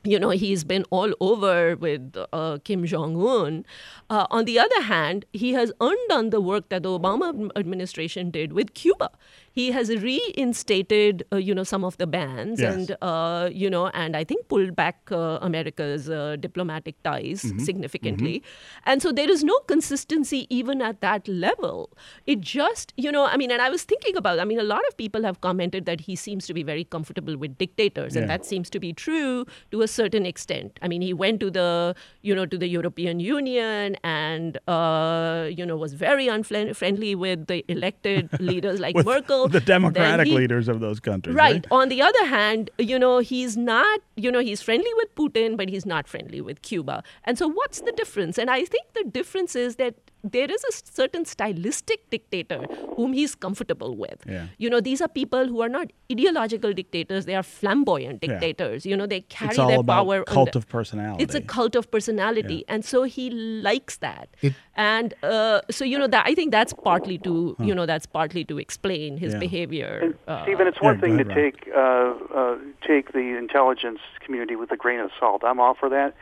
you 0.04 0.20
know, 0.20 0.30
he's 0.32 0.64
been 0.64 0.84
all 0.90 1.14
over 1.22 1.76
with 1.76 2.16
uh, 2.34 2.58
Kim 2.64 2.86
Jong 2.86 3.16
un. 3.26 3.66
Uh, 4.10 4.28
on 4.30 4.46
the 4.46 4.60
other 4.60 4.82
hand, 4.82 5.26
he 5.32 5.54
has 5.54 5.72
undone 5.80 6.30
the 6.30 6.42
work 6.42 6.70
that 6.70 6.84
the 6.84 6.90
Obama 6.90 7.50
administration 7.56 8.30
did 8.30 8.54
with 8.54 8.74
Cuba. 8.74 9.10
He 9.54 9.72
has 9.72 9.90
reinstated, 9.90 11.24
uh, 11.32 11.38
you 11.38 11.54
know, 11.54 11.64
some 11.64 11.84
of 11.84 11.98
the 11.98 12.08
bans, 12.08 12.60
Yes. 12.60 12.74
and 12.76 12.98
uh, 13.02 13.50
you 13.52 13.70
know, 13.70 13.88
and 13.94 14.16
I 14.16 14.24
think 14.24 14.48
pulled 14.48 14.76
back 14.76 14.98
uh, 15.12 15.38
America's 15.42 16.10
uh, 16.10 16.36
diplomatic 16.40 16.96
ties 17.04 17.44
Mm-hmm. 17.44 17.60
significantly. 17.60 18.44
And 18.86 19.02
so 19.02 19.12
there 19.12 19.30
is 19.30 19.44
no 19.44 19.58
consistency 19.68 20.48
even 20.50 20.82
at 20.82 21.02
that 21.02 21.28
level. 21.28 21.90
It 22.26 22.42
just, 22.42 22.94
you 22.98 23.12
know, 23.12 23.26
I 23.26 23.38
mean, 23.38 23.52
and 23.52 23.62
I 23.62 23.70
was 23.70 23.84
thinking 23.84 24.16
about, 24.16 24.40
I 24.40 24.46
mean, 24.46 24.60
a 24.60 24.64
lot 24.64 24.82
of 24.88 24.98
people 24.98 25.24
have 25.24 25.42
commented 25.42 25.86
that 25.86 26.02
he 26.02 26.16
seems 26.16 26.48
to 26.48 26.54
be 26.54 26.64
very 26.64 26.84
comfortable 26.86 27.38
with 27.38 27.58
dictators, 27.58 28.16
and 28.16 28.30
that 28.30 28.46
seems 28.46 28.70
to 28.72 28.80
be 28.80 28.92
true 28.94 29.46
to 29.72 29.82
a 29.82 29.88
certain 29.88 30.26
extent. 30.26 30.80
I 30.82 30.88
mean, 30.88 31.02
he 31.02 31.14
went 31.14 31.40
to 31.42 31.52
the, 31.52 31.96
you 32.22 32.34
know, 32.36 32.46
to 32.46 32.58
the 32.58 32.68
European 32.68 33.20
Union 33.20 33.98
and, 34.04 34.58
uh, 34.68 35.48
you 35.60 35.66
know, 35.66 35.76
was 35.78 35.94
very 35.94 36.28
unfriendly 36.28 37.16
with 37.16 37.48
the 37.48 37.64
elected 37.68 38.30
leaders 38.40 38.80
like 38.80 38.96
With 38.96 39.06
Merkel. 39.06 39.43
the 39.52 39.60
democratic 39.60 40.28
he- 40.28 40.36
leaders 40.36 40.68
of 40.68 40.80
those 40.80 41.00
countries, 41.00 41.36
Right. 41.36 41.66
On 41.72 41.90
the 41.90 42.02
other 42.02 42.26
hand, 42.26 42.70
you 42.78 42.98
know, 42.98 43.20
he's 43.20 43.58
not 43.58 44.02
you 44.16 44.32
know, 44.32 44.40
he's 44.40 44.62
friendly 44.62 44.94
with 44.96 45.14
Putin, 45.16 45.58
but 45.58 45.70
he's 45.70 45.86
not 45.86 46.08
friendly 46.08 46.42
with 46.42 46.62
Cuba. 46.62 47.04
And 47.24 47.38
so, 47.38 47.48
what's 47.48 47.82
the 47.82 47.92
difference? 47.92 48.38
And 48.38 48.50
I 48.50 48.66
think 48.66 48.86
the 48.94 49.04
difference 49.10 49.56
is 49.56 49.76
that 49.78 49.96
there 50.24 50.50
is 50.50 50.64
a 50.64 50.72
certain 50.72 51.26
stylistic 51.26 52.10
dictator 52.10 52.60
whom 52.96 53.12
he's 53.14 53.36
comfortable 53.36 53.96
with. 53.98 54.24
Yeah. 54.28 54.46
You 54.58 54.70
know, 54.70 54.80
these 54.80 55.02
are 55.02 55.08
people 55.10 55.48
who 55.48 55.62
are 55.62 55.68
not 55.70 55.92
ideological 56.12 56.72
dictators; 56.74 57.26
they 57.26 57.36
are 57.36 57.44
flamboyant 57.44 58.22
dictators. 58.22 58.34
Yeah. 58.34 58.40
dictators. 58.40 58.86
You 58.86 58.98
know, 58.98 59.06
they 59.06 59.22
carry 59.22 59.50
It's 59.50 59.60
all 59.60 59.68
their 59.68 59.80
about 59.80 60.06
power. 60.06 60.24
cult 60.24 60.54
the- 60.54 60.60
of 60.60 60.68
personality. 60.70 61.24
It's 61.24 61.36
a 61.36 61.42
cult 61.42 61.76
of 61.76 61.92
personality, 61.92 62.64
and 62.70 62.86
so 62.86 63.04
he 63.04 63.30
likes 63.30 63.98
that. 63.98 64.30
It- 64.42 64.54
and 64.76 65.14
uh, 65.24 65.62
so, 65.70 65.84
you 65.86 66.00
know, 66.00 66.08
that 66.08 66.26
I 66.26 66.34
think 66.34 66.52
that's 66.52 66.74
partly 66.74 67.18
to, 67.20 67.56
you 67.60 67.76
know, 67.76 67.86
that's 67.86 68.06
partly 68.06 68.44
to 68.46 68.58
explain 68.58 69.18
his 69.18 69.34
Yeah. 69.34 69.40
behavior. 69.40 70.00
And 70.04 70.16
uh, 70.28 70.44
Stephen, 70.44 70.68
it's 70.68 70.82
one 70.82 70.96
go 70.96 71.02
thing 71.02 71.14
ahead, 71.16 71.30
to 71.30 71.36
Rob. 71.36 71.44
take 71.44 71.70
uh, 71.76 72.40
uh, 72.40 72.58
take 72.88 73.12
the 73.12 73.38
intelligence 73.38 74.00
community 74.22 74.56
with 74.56 74.72
a 74.72 74.78
grain 74.78 75.00
of 75.00 75.12
salt. 75.20 75.44
I'm 75.44 75.60
all 75.60 75.74
for 75.74 75.90
that, 75.90 76.16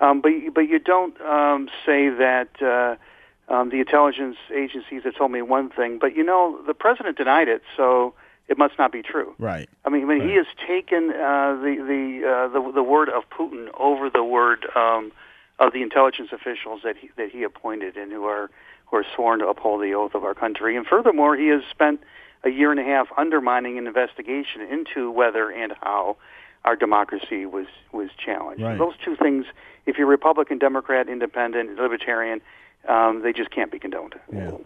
um, 0.00 0.20
but 0.20 0.28
you- 0.30 0.52
but 0.52 0.68
you 0.68 0.78
don't 0.78 1.20
um, 1.22 1.68
say 1.84 2.08
that 2.08 2.48
uh, 2.62 2.94
um, 3.48 3.70
the 3.70 3.80
intelligence 3.80 4.36
agencies 4.54 5.02
have 5.04 5.16
told 5.16 5.30
me 5.30 5.42
one 5.42 5.70
thing, 5.70 5.98
but 5.98 6.16
you 6.16 6.24
know 6.24 6.60
the 6.66 6.74
president 6.74 7.16
denied 7.16 7.48
it, 7.48 7.62
so 7.76 8.14
it 8.48 8.58
must 8.58 8.78
not 8.78 8.92
be 8.92 9.02
true. 9.02 9.34
right. 9.38 9.68
I 9.84 9.88
mean, 9.88 10.06
when 10.06 10.20
he 10.20 10.34
has 10.34 10.46
taken 10.66 11.10
uh, 11.10 11.54
the 11.54 11.76
the, 11.86 12.28
uh, 12.28 12.48
the 12.48 12.72
the 12.72 12.82
word 12.82 13.08
of 13.08 13.24
Putin 13.30 13.68
over 13.78 14.10
the 14.10 14.24
word 14.24 14.66
um, 14.74 15.12
of 15.58 15.72
the 15.72 15.82
intelligence 15.82 16.30
officials 16.32 16.80
that 16.84 16.96
he, 16.96 17.10
that 17.16 17.30
he 17.30 17.42
appointed 17.42 17.96
and 17.96 18.12
who 18.12 18.24
are 18.24 18.50
who 18.86 18.96
are 18.98 19.04
sworn 19.14 19.38
to 19.40 19.48
uphold 19.48 19.82
the 19.82 19.94
oath 19.94 20.14
of 20.14 20.24
our 20.24 20.34
country. 20.34 20.76
And 20.76 20.86
furthermore, 20.86 21.36
he 21.36 21.48
has 21.48 21.62
spent 21.70 22.00
a 22.44 22.50
year 22.50 22.70
and 22.70 22.80
a 22.80 22.84
half 22.84 23.08
undermining 23.16 23.78
an 23.78 23.86
investigation 23.86 24.60
into 24.60 25.10
whether 25.10 25.50
and 25.50 25.72
how 25.80 26.16
our 26.64 26.76
democracy 26.76 27.46
was 27.46 27.66
was 27.92 28.10
challenged. 28.24 28.62
Right. 28.62 28.78
Those 28.78 28.94
two 29.04 29.16
things, 29.16 29.46
if 29.86 29.98
you're 29.98 30.06
Republican, 30.06 30.58
Democrat, 30.58 31.08
Independent, 31.08 31.76
Libertarian, 31.78 32.40
um, 32.88 33.22
they 33.22 33.32
just 33.32 33.50
can't 33.50 33.70
be 33.70 33.78
condoned. 33.78 34.14
Yeah. 34.32 34.50
Go 34.50 34.64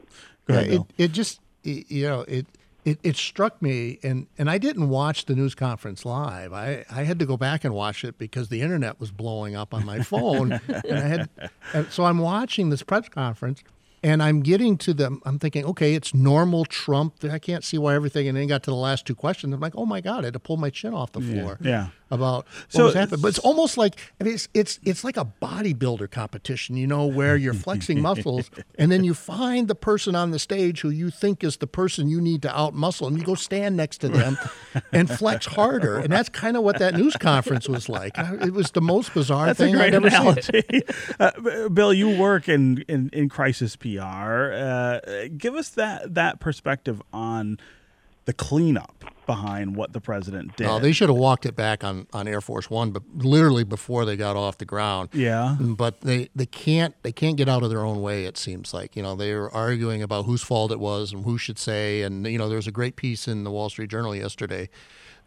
Yeah, 0.48 0.60
it, 0.60 0.82
it 0.98 1.12
just 1.12 1.40
y- 1.64 1.84
you 1.88 2.06
know 2.06 2.20
it, 2.22 2.46
it 2.84 2.98
it 3.02 3.16
struck 3.16 3.60
me 3.60 3.98
and 4.02 4.26
and 4.38 4.48
I 4.48 4.58
didn't 4.58 4.88
watch 4.88 5.24
the 5.26 5.34
news 5.34 5.54
conference 5.54 6.04
live. 6.04 6.52
I 6.52 6.84
I 6.90 7.02
had 7.02 7.18
to 7.18 7.26
go 7.26 7.36
back 7.36 7.64
and 7.64 7.74
watch 7.74 8.04
it 8.04 8.16
because 8.16 8.48
the 8.48 8.62
internet 8.62 9.00
was 9.00 9.10
blowing 9.10 9.56
up 9.56 9.74
on 9.74 9.84
my 9.84 10.00
phone 10.00 10.60
and 10.68 10.98
I 10.98 11.08
had 11.08 11.28
and 11.74 11.90
so 11.90 12.04
I'm 12.04 12.18
watching 12.18 12.70
this 12.70 12.82
press 12.82 13.08
conference 13.08 13.62
and 14.06 14.22
I'm 14.22 14.40
getting 14.40 14.78
to 14.78 14.94
them 14.94 15.20
I'm 15.24 15.38
thinking 15.38 15.64
okay 15.66 15.94
it's 15.94 16.14
normal 16.14 16.64
Trump. 16.64 17.24
I 17.24 17.38
can't 17.38 17.64
see 17.64 17.78
why 17.78 17.94
everything 17.94 18.28
and 18.28 18.36
then 18.36 18.46
got 18.46 18.62
to 18.64 18.70
the 18.70 18.76
last 18.76 19.06
two 19.06 19.14
questions. 19.14 19.52
I'm 19.52 19.60
like 19.60 19.76
oh 19.76 19.86
my 19.86 20.00
god 20.00 20.20
I 20.20 20.26
had 20.26 20.34
to 20.34 20.40
pull 20.40 20.56
my 20.56 20.70
chin 20.70 20.94
off 20.94 21.12
the 21.12 21.20
floor 21.20 21.58
yeah. 21.60 21.88
about 22.10 22.46
what 22.46 22.46
So 22.68 22.84
was 22.84 22.94
happening. 22.94 23.20
But 23.20 23.28
it's 23.28 23.38
almost 23.40 23.76
like 23.76 23.98
I 24.20 24.24
mean 24.24 24.34
it's 24.34 24.48
it's 24.54 24.78
it's 24.84 25.02
like 25.04 25.16
a 25.16 25.26
bodybuilder 25.42 26.10
competition 26.10 26.76
you 26.76 26.86
know 26.86 27.06
where 27.06 27.36
you're 27.36 27.54
flexing 27.54 28.00
muscles 28.08 28.50
and 28.78 28.92
then 28.92 29.04
you 29.04 29.12
find 29.14 29.68
the 29.68 29.74
person 29.74 30.14
on 30.14 30.30
the 30.30 30.38
stage 30.38 30.80
who 30.80 30.90
you 30.90 31.10
think 31.10 31.42
is 31.42 31.56
the 31.56 31.66
person 31.66 32.08
you 32.08 32.20
need 32.20 32.42
to 32.42 32.48
outmuscle 32.48 33.08
and 33.08 33.18
you 33.18 33.24
go 33.24 33.34
stand 33.34 33.76
next 33.76 33.98
to 33.98 34.08
them 34.08 34.38
and 34.92 35.10
flex 35.10 35.46
harder. 35.46 35.98
And 35.98 36.12
that's 36.12 36.28
kind 36.28 36.56
of 36.56 36.62
what 36.62 36.78
that 36.78 36.94
news 36.94 37.16
conference 37.16 37.68
was 37.68 37.88
like. 37.88 38.16
It 38.18 38.52
was 38.52 38.70
the 38.70 38.80
most 38.80 39.14
bizarre 39.14 39.46
That's 39.46 39.58
thing 39.58 39.76
I'd 39.76 39.94
ever 39.94 40.10
seen. 40.10 40.20
analogy. 40.20 40.82
uh, 41.20 41.30
B- 41.42 41.68
Bill, 41.72 41.92
you 41.92 42.18
work 42.18 42.48
in, 42.48 42.84
in, 42.88 43.10
in 43.12 43.28
crisis 43.28 43.76
Uh, 44.00 45.28
give 45.36 45.54
us 45.54 45.70
that, 45.70 46.14
that 46.14 46.40
perspective 46.40 47.02
on 47.12 47.58
the 48.26 48.32
cleanup 48.32 49.04
behind 49.24 49.76
what 49.76 49.92
the 49.92 50.00
president 50.00 50.56
did. 50.56 50.64
No, 50.64 50.78
they 50.78 50.92
should 50.92 51.08
have 51.08 51.18
walked 51.18 51.46
it 51.46 51.56
back 51.56 51.82
on, 51.84 52.06
on 52.12 52.28
Air 52.28 52.40
Force 52.40 52.68
One, 52.68 52.90
but 52.90 53.02
literally 53.16 53.64
before 53.64 54.04
they 54.04 54.16
got 54.16 54.36
off 54.36 54.58
the 54.58 54.64
ground. 54.64 55.10
Yeah. 55.12 55.56
But 55.60 56.00
they, 56.00 56.28
they 56.34 56.46
can't 56.46 56.94
they 57.02 57.12
can't 57.12 57.36
get 57.36 57.48
out 57.48 57.62
of 57.62 57.70
their 57.70 57.84
own 57.84 58.00
way. 58.02 58.24
It 58.24 58.36
seems 58.36 58.74
like 58.74 58.96
you 58.96 59.02
know 59.02 59.14
they 59.16 59.34
were 59.34 59.52
arguing 59.52 60.02
about 60.02 60.26
whose 60.26 60.42
fault 60.42 60.72
it 60.72 60.80
was 60.80 61.12
and 61.12 61.24
who 61.24 61.38
should 61.38 61.58
say. 61.58 62.02
And 62.02 62.26
you 62.26 62.38
know 62.38 62.48
there 62.48 62.56
was 62.56 62.66
a 62.66 62.72
great 62.72 62.96
piece 62.96 63.28
in 63.28 63.44
the 63.44 63.50
Wall 63.50 63.68
Street 63.68 63.90
Journal 63.90 64.14
yesterday 64.14 64.68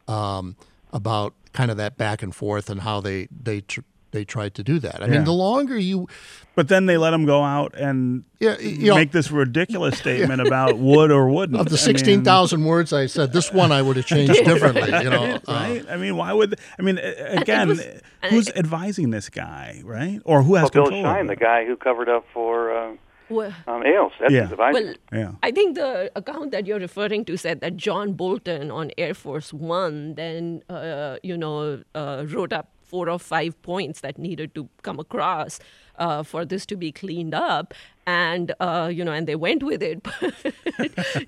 um, 0.08 0.56
about 0.92 1.34
kind 1.54 1.72
of 1.72 1.78
that 1.78 1.98
back 1.98 2.22
and 2.22 2.36
forth 2.36 2.70
and 2.70 2.82
how 2.82 3.02
they 3.02 3.28
they 3.32 3.62
tr- 3.62 3.82
they 4.12 4.25
tried 4.25 4.54
to 4.56 4.63
do 4.63 4.80
that. 4.80 5.01
I 5.01 5.06
Yeah. 5.06 5.12
mean, 5.13 5.24
the 5.25 5.34
longer 5.34 5.78
you 5.78 6.08
But 6.56 6.68
then 6.68 6.88
they 6.88 6.98
let 6.98 7.13
him 7.13 7.25
go 7.25 7.42
out 7.42 7.74
and 7.78 8.24
Yeah, 8.39 8.58
you 8.60 8.88
know- 8.89 8.96
make 8.96 9.12
this 9.12 9.32
ridiculous 9.32 9.98
statement 10.04 10.42
about 10.42 10.78
would 10.78 11.10
or 11.12 11.30
wouldn't. 11.30 11.58
of 11.60 11.68
the 11.68 11.72
I 11.72 11.80
mean, 11.80 11.86
sixteen 11.86 12.24
thousand 12.24 12.66
words 12.66 12.92
I 12.92 13.06
said, 13.06 13.32
this 13.32 13.54
one 13.54 13.72
I 13.72 13.82
would 13.82 13.96
have 13.96 14.06
changed 14.06 14.34
differently. 14.46 14.92
You 15.04 15.10
know, 15.10 15.24
uh, 15.36 15.39
Right? 15.48 15.86
I 15.89 15.96
mean, 15.98 16.18
why 16.18 16.34
would? 16.34 16.60
I 16.78 16.82
mean, 16.82 16.98
again, 16.98 17.70
was- 17.70 17.86
who's 18.30 18.50
it- 18.50 18.58
advising 18.58 19.12
this 19.12 19.30
guy, 19.30 19.82
right? 19.86 20.20
Or 20.25 20.44
who 20.44 20.56
has 20.56 20.70
Well, 20.74 20.89
Bill? 20.89 21.01
Shine, 21.04 21.28
the 21.28 21.36
guy 21.38 21.66
who 21.66 21.75
covered 21.78 22.10
up 22.10 22.25
for 22.34 22.75
uh, 22.75 22.92
well, 23.30 23.54
um, 23.68 23.84
Ailes, 23.86 24.12
that's 24.20 24.34
Yeah. 24.34 24.48
his 24.48 24.58
well, 24.58 24.94
Yeah. 25.13 25.32
I 25.44 25.51
think 25.51 25.75
the 25.75 26.12
account 26.16 26.51
that 26.51 26.66
you're 26.68 26.80
referring 26.80 27.24
to 27.25 27.38
said 27.38 27.62
that 27.62 27.78
John 27.78 28.13
Bolton 28.13 28.72
on 28.72 28.89
Air 28.98 29.13
Force 29.13 29.54
One 29.54 30.16
then, 30.16 30.63
uh, 30.68 31.18
you 31.24 31.38
know, 31.38 31.84
uh, 31.96 32.25
wrote 32.28 32.51
up 32.51 32.68
four 32.89 33.08
or 33.10 33.19
five 33.19 33.62
points 33.62 34.01
that 34.01 34.17
needed 34.17 34.53
to 34.55 34.67
come 34.81 35.00
across 35.00 35.60
uh, 35.98 36.24
for 36.24 36.46
this 36.46 36.65
to 36.65 36.75
be 36.75 36.91
cleaned 36.91 37.34
up, 37.34 37.74
and 38.08 38.53
uh, 38.60 38.89
you 38.91 39.05
know, 39.05 39.12
and 39.12 39.27
they 39.27 39.36
went 39.36 39.63
with 39.63 39.84
it. 39.84 40.05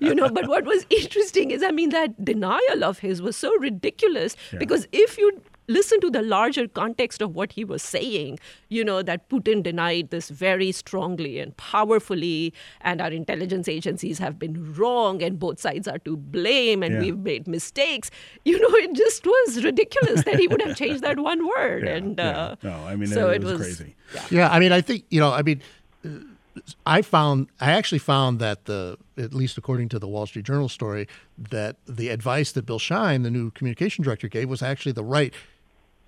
you 0.00 0.14
know, 0.14 0.28
but 0.28 0.48
what 0.48 0.64
was 0.64 0.86
interesting 0.90 1.50
is, 1.50 1.62
I 1.62 1.70
mean, 1.70 1.90
that 1.90 2.24
denial 2.24 2.82
of 2.82 2.98
his 2.98 3.22
was 3.22 3.36
so 3.36 3.54
ridiculous 3.58 4.36
because 4.58 4.88
if 4.92 5.18
you 5.18 5.40
listen 5.68 6.00
to 6.00 6.10
the 6.10 6.22
larger 6.22 6.66
context 6.68 7.22
of 7.22 7.34
what 7.34 7.52
he 7.52 7.64
was 7.64 7.82
saying, 7.82 8.38
you 8.68 8.84
know, 8.84 9.02
that 9.02 9.28
Putin 9.28 9.62
denied 9.62 10.10
this 10.10 10.28
very 10.28 10.72
strongly 10.72 11.38
and 11.38 11.56
powerfully, 11.56 12.52
and 12.80 13.00
our 13.00 13.10
intelligence 13.10 13.68
agencies 13.68 14.18
have 14.18 14.38
been 14.38 14.74
wrong, 14.74 15.22
and 15.22 15.38
both 15.38 15.60
sides 15.60 15.86
are 15.88 15.98
to 16.00 16.16
blame, 16.16 16.82
and 16.82 16.94
Yeah. 16.94 17.00
we've 17.00 17.18
made 17.18 17.46
mistakes. 17.46 18.10
You 18.44 18.58
know, 18.60 18.74
it 18.76 18.94
just 18.94 19.24
was 19.24 19.64
ridiculous 19.64 20.24
that 20.24 20.38
he 20.38 20.48
would 20.48 20.62
have 20.62 20.76
changed 20.76 21.02
that 21.02 21.18
one 21.18 21.46
word. 21.56 21.84
Yeah, 21.84 21.94
and 21.96 22.18
yeah. 22.18 22.30
uh, 22.38 22.56
No, 22.62 22.72
I 22.86 22.96
mean, 22.96 23.08
so 23.08 23.30
it 23.30 23.36
it 23.36 23.44
was 23.44 23.52
was 23.58 23.62
crazy. 23.62 23.94
Yeah. 24.14 24.22
Yeah, 24.30 24.48
I 24.50 24.58
mean, 24.58 24.72
I 24.72 24.80
think 24.80 25.04
you 25.10 25.20
know, 25.20 25.32
I 25.32 25.42
mean, 25.42 25.62
uh, 26.04 26.08
I 26.84 27.00
found, 27.00 27.48
I 27.60 27.72
actually 27.72 27.98
found 28.00 28.38
that 28.40 28.66
the, 28.66 28.98
at 29.16 29.32
least 29.32 29.56
according 29.56 29.88
to 29.90 29.98
the 29.98 30.06
Wall 30.06 30.26
Street 30.26 30.44
Journal 30.44 30.68
story, 30.68 31.08
that 31.50 31.76
the 31.86 32.10
advice 32.10 32.52
that 32.52 32.66
Bill 32.66 32.78
Shine, 32.78 33.22
the 33.22 33.30
new 33.30 33.50
communication 33.52 34.04
director, 34.04 34.28
gave 34.28 34.50
was 34.50 34.62
actually 34.62 34.92
the 34.92 35.02
right, 35.04 35.32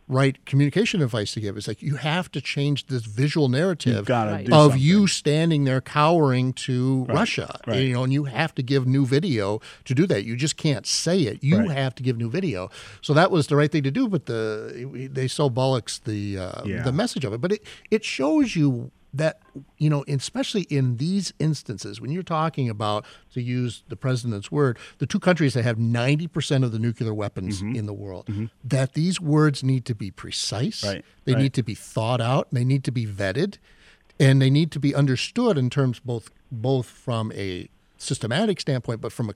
right 0.06 0.44
communication 0.44 1.00
advice 1.00 1.32
to 1.32 1.40
give. 1.40 1.56
It's 1.56 1.66
like 1.66 1.80
you 1.80 1.96
have 1.96 2.30
to 2.32 2.40
change 2.40 2.86
this 2.88 3.04
visual 3.06 3.48
narrative 3.48 3.96
You've 3.96 4.06
gotta 4.06 4.32
Right. 4.32 4.46
do 4.46 4.52
of 4.54 4.72
something. 4.72 4.80
you 4.80 5.06
standing 5.06 5.64
there 5.64 5.80
cowering 5.80 6.52
to 6.54 7.04
Russia, 7.08 7.58
right. 7.66 7.80
you 7.80 7.94
know, 7.94 8.04
and 8.04 8.12
you 8.12 8.24
have 8.24 8.54
to 8.56 8.62
give 8.62 8.86
new 8.86 9.06
video 9.06 9.60
to 9.86 9.94
do 9.94 10.06
that. 10.08 10.24
You 10.24 10.36
just 10.36 10.56
can't 10.58 10.86
say 10.86 11.20
it. 11.22 11.42
You 11.42 11.58
Right. 11.60 11.70
have 11.70 11.94
to 11.94 12.02
give 12.02 12.18
new 12.18 12.28
video. 12.28 12.70
So 13.00 13.14
that 13.14 13.30
was 13.30 13.46
the 13.46 13.56
right 13.56 13.72
thing 13.72 13.82
to 13.84 13.90
do. 13.90 14.06
But 14.08 14.26
the 14.26 15.08
they 15.10 15.26
so 15.26 15.48
bullocks 15.48 15.98
the 15.98 16.38
uh, 16.38 16.62
Yeah. 16.66 16.82
the 16.82 16.92
message 16.92 17.24
of 17.24 17.32
it. 17.32 17.40
But 17.40 17.52
it 17.52 17.64
it 17.90 18.04
shows 18.04 18.54
you 18.56 18.90
that 19.14 19.40
you 19.78 19.88
know, 19.88 20.04
especially 20.08 20.62
in 20.62 20.96
these 20.96 21.32
instances, 21.38 22.00
when 22.00 22.10
you're 22.10 22.22
talking 22.24 22.68
about 22.68 23.04
to 23.32 23.40
use 23.40 23.82
the 23.88 23.96
president's 23.96 24.50
word, 24.50 24.76
the 24.98 25.06
two 25.06 25.20
countries 25.20 25.54
that 25.54 25.62
have 25.64 25.78
90 25.78 26.26
percent 26.26 26.64
of 26.64 26.72
the 26.72 26.78
nuclear 26.78 27.14
weapons 27.14 27.62
Mm-hmm. 27.62 27.76
in 27.76 27.86
the 27.86 27.92
world, 27.94 28.28
that 28.64 28.94
these 28.94 29.20
words 29.20 29.62
need 29.62 29.84
to 29.86 29.94
be 29.94 30.10
precise. 30.10 30.82
Right, 30.84 31.04
They 31.24 31.34
right. 31.34 31.42
need 31.42 31.54
to 31.54 31.62
be 31.62 31.74
thought 31.74 32.20
out. 32.20 32.48
They 32.52 32.64
need 32.64 32.82
to 32.84 32.92
be 32.92 33.06
vetted, 33.06 33.58
and 34.18 34.42
they 34.42 34.50
need 34.50 34.70
to 34.72 34.80
be 34.80 34.94
understood 34.94 35.56
in 35.56 35.70
terms 35.70 36.00
both 36.00 36.30
both 36.50 36.86
from 36.86 37.30
a 37.32 37.68
systematic 37.98 38.60
standpoint, 38.60 39.00
but 39.00 39.12
from 39.12 39.30
a 39.30 39.34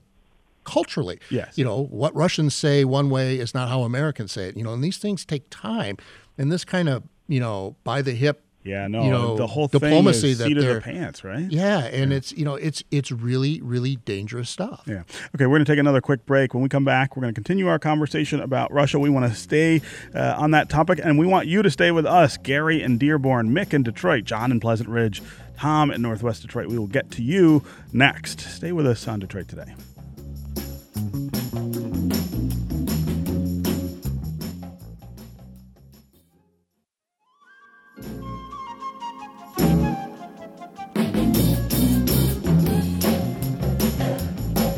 culturally. 0.65 1.19
Yes. 1.29 1.57
You 1.57 1.65
know, 1.65 1.85
what 1.85 2.13
Russians 2.15 2.53
say 2.53 2.83
one 2.85 3.09
way 3.09 3.39
is 3.39 3.53
not 3.53 3.69
how 3.69 3.81
Americans 3.83 4.31
say 4.33 4.49
it. 4.49 4.57
You 4.57 4.63
know, 4.63 4.73
and 4.73 4.83
these 4.83 4.97
things 4.97 5.25
take 5.25 5.49
time. 5.49 5.97
And 6.37 6.51
this 6.51 6.63
kind 6.63 6.87
of, 6.89 7.03
you 7.27 7.39
know, 7.39 7.75
by 7.83 8.01
the 8.01 8.11
hip, 8.13 8.43
Yeah, 8.63 8.87
no, 8.87 9.03
you 9.03 9.09
know, 9.09 9.37
the 9.37 9.47
whole 9.47 9.67
diplomacy 9.67 10.33
thing 10.33 10.51
is 10.51 10.57
seat 10.57 10.57
of 10.57 10.65
the 10.65 10.81
pants, 10.81 11.23
right? 11.23 11.49
yeah, 11.49 11.85
and 11.85 12.11
it's 12.11 12.33
you 12.33 12.43
know, 12.43 12.55
it's 12.55 12.83
it's 12.91 13.09
really, 13.09 13.61
really 13.61 13.95
dangerous 13.97 14.49
stuff. 14.49 14.83
Yeah. 14.85 15.03
Okay, 15.33 15.45
we're 15.45 15.57
going 15.57 15.65
to 15.65 15.71
take 15.71 15.79
another 15.79 16.01
quick 16.01 16.25
break. 16.25 16.53
When 16.53 16.61
we 16.61 16.67
come 16.67 16.83
back, 16.83 17.15
we're 17.15 17.21
going 17.21 17.33
to 17.33 17.37
continue 17.37 17.67
our 17.67 17.79
conversation 17.79 18.41
about 18.41 18.71
Russia. 18.73 18.99
We 18.99 19.09
want 19.09 19.31
to 19.31 19.37
stay 19.37 19.81
uh, 20.13 20.35
on 20.37 20.51
that 20.51 20.69
topic, 20.69 20.99
and 21.01 21.17
we 21.17 21.25
want 21.25 21.47
you 21.47 21.63
to 21.63 21.71
stay 21.71 21.91
with 21.91 22.05
us. 22.05 22.37
Gary 22.37 22.83
in 22.83 22.97
Dearborn, 22.97 23.49
Mick 23.51 23.73
in 23.73 23.83
Detroit, 23.83 24.25
John 24.25 24.51
in 24.51 24.59
Pleasant 24.59 24.89
Ridge, 24.89 25.21
Tom 25.57 25.89
in 25.89 26.01
Northwest 26.01 26.41
Detroit. 26.41 26.67
We 26.67 26.77
will 26.77 26.87
get 26.87 27.11
to 27.11 27.23
you 27.23 27.63
next. 27.93 28.41
Stay 28.41 28.73
with 28.73 28.85
us 28.85 29.07
on 29.07 29.19
Detroit 29.19 29.47
Today. 29.47 29.73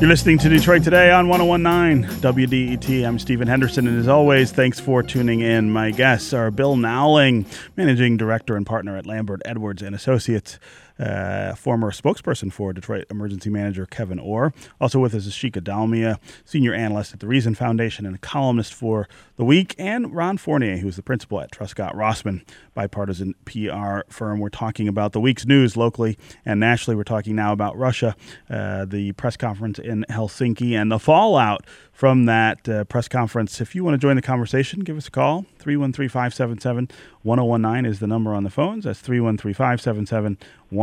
You're 0.02 0.08
listening 0.08 0.38
to 0.38 0.48
Detroit 0.48 0.82
Today 0.82 1.12
on 1.12 1.28
1019 1.28 2.20
WDET. 2.20 3.06
I'm 3.06 3.20
Stephen 3.20 3.46
Henderson, 3.46 3.86
and 3.86 3.96
as 4.00 4.08
always, 4.08 4.50
thanks 4.50 4.80
for 4.80 5.00
tuning 5.00 5.42
in. 5.42 5.70
My 5.70 5.92
guests 5.92 6.32
are 6.32 6.50
Bill 6.50 6.74
Nowling, 6.74 7.46
Managing 7.76 8.16
Director 8.16 8.56
and 8.56 8.66
Partner 8.66 8.96
at 8.96 9.06
Lambert 9.06 9.42
Edwards 9.44 9.80
and 9.80 9.94
Associates, 9.94 10.58
uh, 10.98 11.54
former 11.54 11.90
spokesperson 11.90 12.52
for 12.52 12.72
Detroit 12.72 13.06
Emergency 13.10 13.50
Manager 13.50 13.86
Kevin 13.86 14.18
Orr. 14.18 14.52
Also 14.80 14.98
with 14.98 15.14
us 15.14 15.26
is 15.26 15.34
Shikha 15.34 15.62
Dalmia, 15.62 16.18
Senior 16.44 16.74
Analyst 16.74 17.12
at 17.12 17.20
the 17.20 17.26
Reason 17.26 17.54
Foundation 17.54 18.06
and 18.06 18.14
a 18.14 18.18
columnist 18.18 18.74
for 18.74 19.08
The 19.36 19.44
Week, 19.44 19.74
and 19.78 20.14
Ron 20.14 20.36
Fournier, 20.36 20.78
who's 20.78 20.96
the 20.96 21.02
principal 21.02 21.40
at 21.40 21.50
Truscott 21.50 21.94
Rossman, 21.94 22.44
bipartisan 22.74 23.34
PR 23.44 24.00
firm. 24.08 24.40
We're 24.40 24.48
talking 24.48 24.88
about 24.88 25.12
the 25.12 25.20
week's 25.20 25.46
news 25.46 25.76
locally 25.76 26.18
and 26.44 26.60
nationally. 26.60 26.96
We're 26.96 27.04
talking 27.04 27.36
now 27.36 27.52
about 27.52 27.76
Russia, 27.76 28.16
uh, 28.48 28.84
the 28.84 29.12
press 29.12 29.36
conference 29.36 29.78
in 29.78 30.04
Helsinki, 30.08 30.72
and 30.72 30.90
the 30.90 30.98
fallout 30.98 31.66
from 31.92 32.24
that 32.24 32.68
uh, 32.68 32.84
press 32.84 33.08
conference. 33.08 33.60
If 33.60 33.74
you 33.74 33.84
want 33.84 33.94
to 33.94 33.98
join 33.98 34.16
the 34.16 34.22
conversation, 34.22 34.80
give 34.80 34.96
us 34.96 35.08
a 35.08 35.10
call. 35.10 35.46
313 35.58 36.08
577 36.08 36.88
1019 37.22 37.90
is 37.90 38.00
the 38.00 38.06
number 38.06 38.34
on 38.34 38.44
the 38.44 38.50
phones. 38.50 38.84
That's 38.84 39.00
313 39.00 39.54
577 39.54 40.38
1019. 40.70 40.81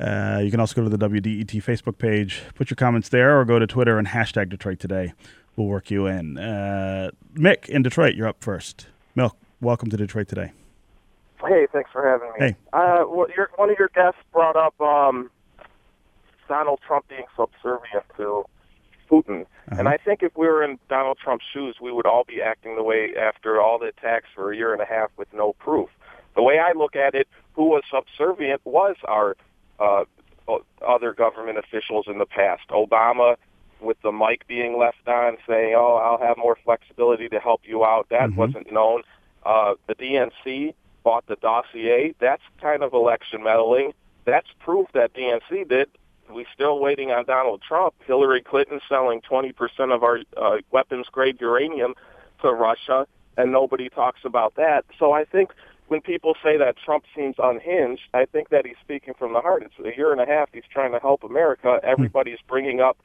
Uh, 0.00 0.40
you 0.42 0.50
can 0.50 0.60
also 0.60 0.74
go 0.74 0.88
to 0.88 0.96
the 0.96 1.08
WDET 1.08 1.62
Facebook 1.62 1.98
page, 1.98 2.42
put 2.54 2.70
your 2.70 2.76
comments 2.76 3.08
there, 3.08 3.38
or 3.40 3.44
go 3.44 3.58
to 3.58 3.66
Twitter 3.66 3.98
and 3.98 4.08
hashtag 4.08 4.48
Detroit 4.48 4.78
Today. 4.78 5.12
We'll 5.56 5.66
work 5.66 5.90
you 5.90 6.06
in. 6.06 6.38
Uh, 6.38 7.10
Mick 7.34 7.68
in 7.68 7.82
Detroit, 7.82 8.14
you're 8.14 8.28
up 8.28 8.42
first. 8.42 8.86
Mick, 9.16 9.32
welcome 9.60 9.90
to 9.90 9.96
Detroit 9.96 10.28
Today. 10.28 10.52
Hey, 11.46 11.66
thanks 11.72 11.90
for 11.92 12.08
having 12.08 12.28
me. 12.28 12.34
Hey. 12.38 12.56
Uh, 12.72 13.04
well, 13.08 13.26
your, 13.36 13.50
one 13.56 13.70
of 13.70 13.76
your 13.78 13.90
guests 13.94 14.20
brought 14.32 14.56
up 14.56 14.80
um, 14.80 15.30
Donald 16.48 16.80
Trump 16.86 17.08
being 17.08 17.24
subservient 17.36 18.04
to 18.16 18.44
Putin. 19.10 19.42
Uh-huh. 19.42 19.76
And 19.78 19.88
I 19.88 19.96
think 19.96 20.22
if 20.22 20.36
we 20.36 20.46
were 20.46 20.62
in 20.62 20.78
Donald 20.88 21.18
Trump's 21.22 21.44
shoes, 21.52 21.76
we 21.80 21.92
would 21.92 22.06
all 22.06 22.24
be 22.24 22.40
acting 22.42 22.76
the 22.76 22.82
way 22.82 23.14
after 23.20 23.60
all 23.60 23.78
the 23.78 23.86
attacks 23.86 24.26
for 24.34 24.52
a 24.52 24.56
year 24.56 24.72
and 24.72 24.82
a 24.82 24.86
half 24.86 25.10
with 25.16 25.28
no 25.32 25.54
proof. 25.54 25.88
The 26.38 26.44
way 26.44 26.60
I 26.60 26.70
look 26.70 26.94
at 26.94 27.16
it, 27.16 27.26
who 27.54 27.64
was 27.64 27.82
subservient 27.90 28.60
was 28.64 28.94
our 29.08 29.36
uh, 29.80 30.04
other 30.86 31.12
government 31.12 31.58
officials 31.58 32.06
in 32.06 32.18
the 32.18 32.26
past. 32.26 32.68
Obama, 32.68 33.34
with 33.80 34.00
the 34.02 34.12
mic 34.12 34.46
being 34.46 34.78
left 34.78 35.08
on, 35.08 35.36
saying, 35.48 35.74
"Oh, 35.76 35.96
I'll 35.96 36.24
have 36.24 36.36
more 36.36 36.56
flexibility 36.64 37.28
to 37.30 37.40
help 37.40 37.62
you 37.64 37.84
out." 37.84 38.08
That 38.10 38.30
Mhm. 38.30 38.36
wasn't 38.36 38.70
known. 38.70 39.02
Uh, 39.44 39.74
the 39.88 39.96
DNC 39.96 40.74
bought 41.02 41.26
the 41.26 41.34
dossier. 41.34 42.14
That's 42.20 42.42
kind 42.60 42.84
of 42.84 42.92
election 42.92 43.42
meddling. 43.42 43.92
That's 44.24 44.46
proof 44.60 44.86
that 44.92 45.14
DNC 45.14 45.64
did. 45.64 45.90
We're 46.30 46.46
still 46.54 46.78
waiting 46.78 47.10
on 47.10 47.24
Donald 47.24 47.62
Trump. 47.62 47.94
Hillary 48.06 48.42
Clinton 48.42 48.80
selling 48.88 49.22
20% 49.22 49.90
of 49.92 50.04
our 50.04 50.20
uh, 50.36 50.58
weapons-grade 50.70 51.40
uranium 51.40 51.96
to 52.42 52.52
Russia, 52.52 53.08
and 53.36 53.50
nobody 53.50 53.88
talks 53.88 54.24
about 54.24 54.54
that. 54.54 54.84
So 55.00 55.10
I 55.10 55.24
think 55.24 55.52
when 55.88 56.00
people 56.00 56.34
say 56.42 56.56
that 56.56 56.76
Trump 56.84 57.04
seems 57.14 57.36
unhinged, 57.38 58.02
I 58.14 58.24
think 58.26 58.48
that 58.50 58.64
he's 58.66 58.76
speaking 58.80 59.14
from 59.18 59.32
the 59.32 59.40
heart. 59.40 59.62
It's 59.62 59.74
a 59.84 59.96
year 59.96 60.12
and 60.12 60.20
a 60.20 60.26
half 60.26 60.48
he's 60.52 60.62
trying 60.72 60.92
to 60.92 60.98
help 60.98 61.24
America. 61.24 61.80
Everybody's 61.82 62.38
bringing 62.46 62.80
up 62.80 62.96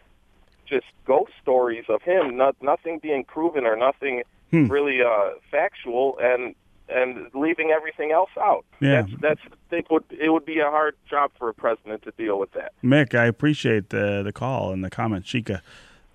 just 0.66 0.86
ghost 1.06 1.32
stories 1.42 1.86
of 1.90 2.02
him, 2.02 2.38
not, 2.38 2.56
nothing 2.62 3.00
being 3.00 3.24
proven 3.26 3.66
or 3.66 3.76
nothing 3.76 4.24
Hmm. 4.52 4.68
really 4.68 5.02
uh, 5.02 5.32
factual, 5.50 6.20
and 6.22 6.54
and 6.88 7.28
leaving 7.34 7.72
everything 7.72 8.12
else 8.12 8.30
out. 8.40 8.64
Yeah. 8.80 9.02
That's 9.02 9.22
that's 9.22 9.42
I 9.52 9.56
think 9.72 9.90
would 9.90 10.04
it 10.12 10.30
would 10.30 10.46
be 10.46 10.60
a 10.60 10.70
hard 10.70 10.96
job 11.10 11.32
for 11.40 11.50
a 11.50 11.54
president 11.56 12.04
to 12.04 12.12
deal 12.12 12.38
with 12.38 12.52
that. 12.52 12.72
Mick, 12.84 13.16
I 13.18 13.26
appreciate 13.26 13.90
the, 13.90 14.22
the 14.24 14.32
call 14.32 14.72
and 14.72 14.84
the 14.84 14.92
comment. 14.92 15.26
Shikha, 15.26 15.62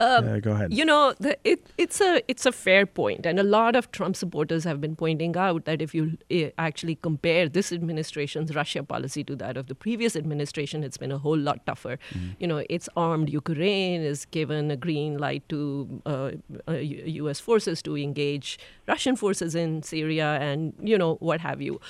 uh, 0.00 0.38
go 0.38 0.52
ahead. 0.52 0.72
You 0.72 0.84
know, 0.84 1.14
the, 1.18 1.36
it, 1.44 1.66
it's 1.76 2.00
a 2.00 2.22
it's 2.28 2.46
a 2.46 2.52
fair 2.52 2.86
point, 2.86 3.26
and 3.26 3.38
a 3.38 3.42
lot 3.42 3.74
of 3.74 3.90
Trump 3.90 4.16
supporters 4.16 4.64
have 4.64 4.80
been 4.80 4.94
pointing 4.94 5.36
out 5.36 5.64
that 5.64 5.82
if 5.82 5.94
you 5.94 6.16
eh, 6.30 6.50
actually 6.58 6.96
compare 6.96 7.48
this 7.48 7.72
administration's 7.72 8.54
Russia 8.54 8.82
policy 8.82 9.24
to 9.24 9.36
that 9.36 9.56
of 9.56 9.66
the 9.66 9.74
previous 9.74 10.14
administration, 10.14 10.84
it's 10.84 10.96
been 10.96 11.12
a 11.12 11.18
whole 11.18 11.36
lot 11.36 11.64
tougher. 11.66 11.98
You 12.38 12.46
know, 12.46 12.64
it's 12.70 12.88
armed 12.96 13.28
Ukraine 13.30 14.02
is 14.02 14.24
given 14.26 14.70
a 14.70 14.76
green 14.76 15.18
light 15.18 15.48
to 15.48 16.02
uh, 16.06 16.30
uh, 16.68 16.72
U.S. 16.72 17.40
forces 17.40 17.82
to 17.82 17.96
engage 17.96 18.58
Russian 18.86 19.16
forces 19.16 19.54
in 19.54 19.82
Syria, 19.82 20.38
and 20.40 20.74
you 20.80 20.96
know 20.96 21.16
what 21.16 21.40
have 21.40 21.60
you. 21.60 21.80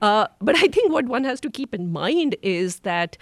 Uh, 0.00 0.26
but 0.40 0.56
I 0.56 0.66
think 0.66 0.92
what 0.92 1.06
one 1.06 1.22
has 1.24 1.40
to 1.42 1.50
keep 1.50 1.72
in 1.72 1.92
mind 1.92 2.34
is 2.42 2.80
that 2.80 3.16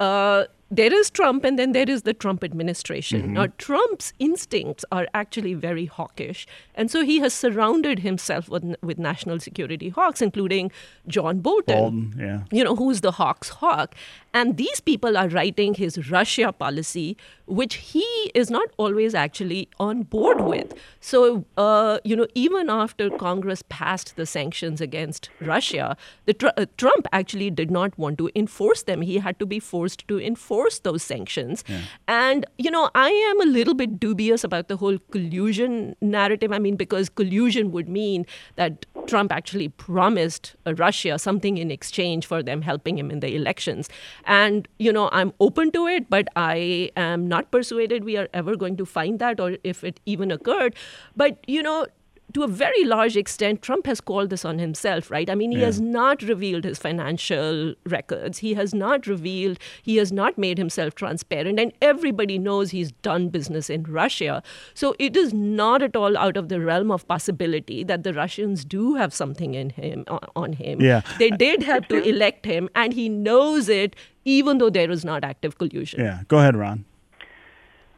uh, 0.00 0.46
there 0.72 0.92
is 0.92 1.10
Trump 1.10 1.44
and 1.44 1.58
then 1.58 1.72
there 1.72 1.88
is 1.88 2.02
the 2.02 2.14
Trump 2.14 2.42
administration. 2.42 3.22
Mm-hmm. 3.22 3.32
Now, 3.34 3.46
Trump's 3.58 4.14
instincts 4.18 4.86
are 4.90 5.06
actually 5.12 5.52
very 5.52 5.84
hawkish. 5.84 6.46
And 6.74 6.90
so 6.90 7.04
he 7.04 7.18
has 7.18 7.34
surrounded 7.34 7.98
himself 7.98 8.48
with, 8.48 8.74
with 8.82 8.98
national 8.98 9.38
security 9.40 9.90
hawks, 9.90 10.22
including 10.22 10.72
John 11.06 11.40
Bolton 11.40 11.76
Bolton, 11.76 12.14
yeah. 12.18 12.44
you 12.50 12.64
know, 12.64 12.74
who's 12.74 13.02
the 13.02 13.12
hawk's 13.12 13.50
hawk. 13.50 13.94
And 14.32 14.56
these 14.56 14.80
people 14.80 15.18
are 15.18 15.28
writing 15.28 15.74
his 15.74 16.10
Russia 16.10 16.52
policy, 16.52 17.18
which 17.52 17.74
he 17.74 18.06
is 18.34 18.50
not 18.50 18.68
always 18.78 19.14
actually 19.14 19.68
on 19.78 20.04
board 20.04 20.40
with. 20.40 20.72
So, 21.00 21.44
uh, 21.58 21.98
you 22.02 22.16
know, 22.16 22.26
even 22.34 22.70
after 22.70 23.10
Congress 23.10 23.62
passed 23.68 24.16
the 24.16 24.24
sanctions 24.24 24.80
against 24.80 25.28
Russia, 25.40 25.96
the 26.24 26.32
tr- 26.32 26.56
uh, 26.56 26.64
Trump 26.78 27.06
actually 27.12 27.50
did 27.50 27.70
not 27.70 27.98
want 27.98 28.16
to 28.18 28.30
enforce 28.34 28.84
them. 28.84 29.02
He 29.02 29.18
had 29.18 29.38
to 29.38 29.44
be 29.44 29.58
forced 29.60 30.08
to 30.08 30.18
enforce 30.18 30.78
those 30.78 31.02
sanctions. 31.02 31.62
And, 32.08 32.46
you 32.56 32.70
know, 32.70 32.88
I 32.94 33.10
am 33.10 33.40
a 33.42 33.50
little 33.52 33.74
bit 33.74 34.00
dubious 34.00 34.44
about 34.44 34.68
the 34.68 34.78
whole 34.78 34.98
collusion 35.10 35.94
narrative. 36.00 36.52
I 36.52 36.58
mean, 36.58 36.76
because 36.76 37.10
collusion 37.10 37.70
would 37.72 37.88
mean 37.88 38.24
that 38.56 38.86
Trump 39.06 39.32
actually 39.32 39.68
promised 39.68 40.54
Russia 40.64 41.18
something 41.18 41.58
in 41.58 41.70
exchange 41.70 42.24
for 42.24 42.42
them 42.42 42.62
helping 42.62 42.98
him 42.98 43.10
in 43.10 43.20
the 43.20 43.34
elections. 43.34 43.90
And, 44.24 44.66
you 44.78 44.92
know, 44.92 45.10
I'm 45.12 45.32
open 45.40 45.70
to 45.72 45.86
it, 45.86 46.08
but 46.08 46.28
I 46.34 46.90
am 46.96 47.28
not 47.28 47.41
persuaded 47.50 48.04
we 48.04 48.16
are 48.16 48.28
ever 48.32 48.56
going 48.56 48.76
to 48.76 48.86
find 48.86 49.18
that 49.18 49.40
or 49.40 49.56
if 49.64 49.82
it 49.84 50.00
even 50.06 50.30
occurred. 50.30 50.74
But, 51.16 51.38
you 51.46 51.62
know, 51.62 51.86
to 52.34 52.42
a 52.44 52.48
very 52.48 52.84
large 52.84 53.14
extent, 53.14 53.60
Trump 53.60 53.86
has 53.86 54.00
called 54.00 54.30
this 54.30 54.42
on 54.42 54.58
himself, 54.58 55.10
right? 55.10 55.28
I 55.28 55.34
mean, 55.34 55.50
he 55.52 55.58
Yeah. 55.58 55.66
has 55.66 55.82
not 55.82 56.22
revealed 56.22 56.64
his 56.64 56.78
financial 56.78 57.74
records. 57.84 58.38
He 58.38 58.54
has 58.54 58.72
not 58.72 59.06
revealed, 59.06 59.58
he 59.82 59.96
has 59.96 60.10
not 60.10 60.38
made 60.38 60.56
himself 60.56 60.94
transparent, 60.94 61.60
and 61.60 61.74
everybody 61.82 62.38
knows 62.38 62.70
he's 62.70 62.92
done 62.92 63.28
business 63.28 63.68
in 63.68 63.82
Russia. 63.82 64.42
So 64.72 64.94
it 64.98 65.14
is 65.14 65.34
not 65.34 65.82
at 65.82 65.94
all 65.94 66.16
out 66.16 66.38
of 66.38 66.48
the 66.48 66.58
realm 66.60 66.90
of 66.90 67.06
possibility 67.06 67.84
that 67.84 68.02
the 68.02 68.14
Russians 68.14 68.64
do 68.64 68.94
have 68.94 69.12
something 69.12 69.52
in 69.52 69.68
him 69.70 70.04
on, 70.34 70.54
him. 70.54 70.80
Yeah. 70.80 71.02
They 71.18 71.28
did 71.28 71.62
help 71.64 71.88
to 71.88 72.02
elect 72.02 72.46
him, 72.46 72.70
and 72.74 72.94
he 72.94 73.10
knows 73.10 73.68
it, 73.68 73.94
even 74.24 74.56
though 74.56 74.70
there 74.70 74.90
is 74.90 75.04
not 75.04 75.22
active 75.22 75.58
collusion. 75.58 76.00
Yeah, 76.00 76.20
go 76.28 76.38
ahead, 76.38 76.56
Ron. 76.56 76.86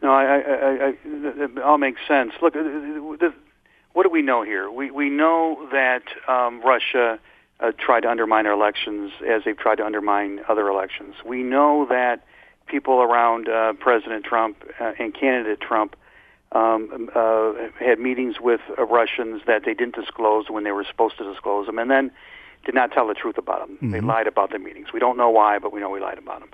No, 0.05 0.13
I, 0.13 0.25
I, 0.25 0.39
I, 0.39 0.87
I, 0.89 0.95
it 1.05 1.59
all 1.61 1.79
makes 1.79 2.01
sense. 2.07 2.33
Look, 2.43 2.53
the, 2.53 3.33
what 3.95 4.03
do 4.03 4.11
we 4.11 4.21
know 4.21 4.43
here? 4.43 4.71
We 4.71 4.91
we 4.91 5.09
know 5.09 5.67
that 5.73 6.03
um, 6.29 6.61
Russia 6.61 7.19
uh, 7.61 7.73
tried 7.79 8.01
to 8.01 8.11
undermine 8.11 8.45
our 8.45 8.53
elections 8.53 9.13
as 9.27 9.43
they've 9.47 9.57
tried 9.57 9.77
to 9.77 9.87
undermine 9.87 10.41
other 10.47 10.69
elections. 10.69 11.15
We 11.25 11.43
know 11.43 11.87
that 11.89 12.23
people 12.67 13.01
around 13.01 13.49
uh, 13.49 13.73
President 13.81 14.27
Trump 14.27 14.63
uh, 14.79 14.93
and 14.99 15.15
candidate 15.15 15.63
Trump 15.63 15.97
um, 16.53 17.09
uh, 17.15 17.55
had 17.79 17.99
meetings 17.99 18.37
with 18.39 18.61
uh, 18.79 18.85
Russians 18.85 19.41
that 19.47 19.65
they 19.65 19.73
didn't 19.73 19.95
disclose 19.95 20.51
when 20.51 20.65
they 20.65 20.73
were 20.73 20.85
supposed 20.85 21.17
to 21.17 21.25
disclose 21.25 21.65
them, 21.65 21.79
and 21.79 21.91
then 21.91 22.11
did 22.67 22.75
not 22.75 22.93
tell 22.93 23.09
the 23.09 23.15
truth 23.15 23.39
about 23.39 23.67
them. 23.67 23.91
They 23.91 24.01
lied 24.03 24.27
about 24.27 24.51
the 24.51 24.59
meetings. 24.59 24.89
We 24.93 25.01
don't 25.01 25.17
know 25.17 25.31
why, 25.31 25.59
but 25.59 25.73
we 25.73 25.81
know 25.81 25.89
we 25.89 26.01
lied 26.01 26.19
about 26.19 26.41
them. 26.41 26.51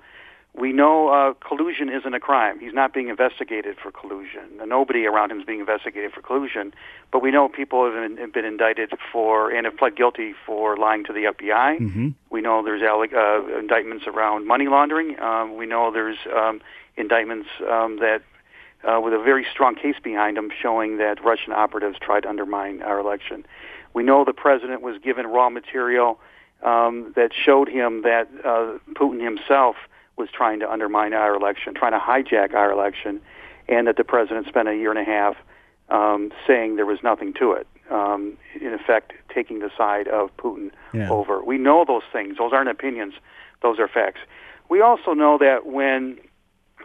We 0.52 0.72
know 0.72 1.08
uh, 1.08 1.34
collusion 1.34 1.88
isn't 1.88 2.12
a 2.12 2.18
crime. 2.18 2.58
He's 2.58 2.74
not 2.74 2.92
being 2.92 3.08
investigated 3.08 3.76
for 3.80 3.92
collusion. 3.92 4.58
Nobody 4.66 5.06
around 5.06 5.30
him 5.30 5.38
is 5.38 5.46
being 5.46 5.60
investigated 5.60 6.12
for 6.12 6.22
collusion. 6.22 6.74
But 7.12 7.22
we 7.22 7.30
know 7.30 7.48
people 7.48 7.84
have 7.84 7.94
been, 7.94 8.16
have 8.16 8.32
been 8.32 8.44
indicted 8.44 8.92
for 9.12 9.50
and 9.50 9.64
have 9.64 9.76
pled 9.76 9.96
guilty 9.96 10.34
for 10.44 10.76
lying 10.76 11.04
to 11.04 11.12
the 11.12 11.24
FBI. 11.24 11.78
Mm-hmm. 11.78 12.08
We 12.30 12.40
know 12.40 12.64
there's 12.64 12.82
uh, 12.82 13.58
indictments 13.58 14.06
around 14.08 14.46
money 14.48 14.66
laundering. 14.66 15.20
Um, 15.20 15.56
we 15.56 15.66
know 15.66 15.92
there's 15.92 16.18
um, 16.36 16.60
indictments 16.96 17.48
um, 17.70 18.00
that, 18.00 18.22
uh, 18.82 19.00
with 19.00 19.14
a 19.14 19.22
very 19.22 19.46
strong 19.52 19.76
case 19.76 19.96
behind 20.02 20.36
them, 20.36 20.50
showing 20.60 20.98
that 20.98 21.24
Russian 21.24 21.52
operatives 21.52 21.96
tried 22.00 22.22
to 22.22 22.28
undermine 22.28 22.82
our 22.82 22.98
election. 22.98 23.46
We 23.94 24.02
know 24.02 24.24
the 24.24 24.32
president 24.32 24.82
was 24.82 24.98
given 25.02 25.28
raw 25.28 25.48
material 25.48 26.18
um, 26.62 27.12
that 27.14 27.30
showed 27.32 27.68
him 27.68 28.02
that 28.02 28.28
uh, 28.44 28.78
Putin 28.94 29.22
himself 29.22 29.76
was 30.20 30.28
trying 30.32 30.60
to 30.60 30.70
undermine 30.70 31.12
our 31.14 31.34
election, 31.34 31.74
trying 31.74 31.92
to 31.92 31.98
hijack 31.98 32.54
our 32.54 32.70
election, 32.70 33.20
and 33.68 33.86
that 33.86 33.96
the 33.96 34.04
president 34.04 34.46
spent 34.46 34.68
a 34.68 34.74
year 34.76 34.90
and 34.90 34.98
a 35.00 35.04
half 35.04 35.36
um, 35.88 36.30
saying 36.46 36.76
there 36.76 36.86
was 36.86 36.98
nothing 37.02 37.32
to 37.34 37.52
it. 37.52 37.66
Um, 37.90 38.36
in 38.60 38.72
effect, 38.72 39.12
taking 39.34 39.58
the 39.58 39.70
side 39.76 40.06
of 40.06 40.30
Putin 40.36 40.70
Yeah. 40.94 41.10
over. 41.10 41.42
We 41.42 41.58
know 41.58 41.84
those 41.84 42.04
things. 42.12 42.36
Those 42.38 42.52
aren't 42.52 42.68
opinions. 42.70 43.14
Those 43.62 43.80
are 43.80 43.88
facts. 43.88 44.20
We 44.68 44.80
also 44.80 45.12
know 45.12 45.38
that 45.38 45.66
when 45.66 46.18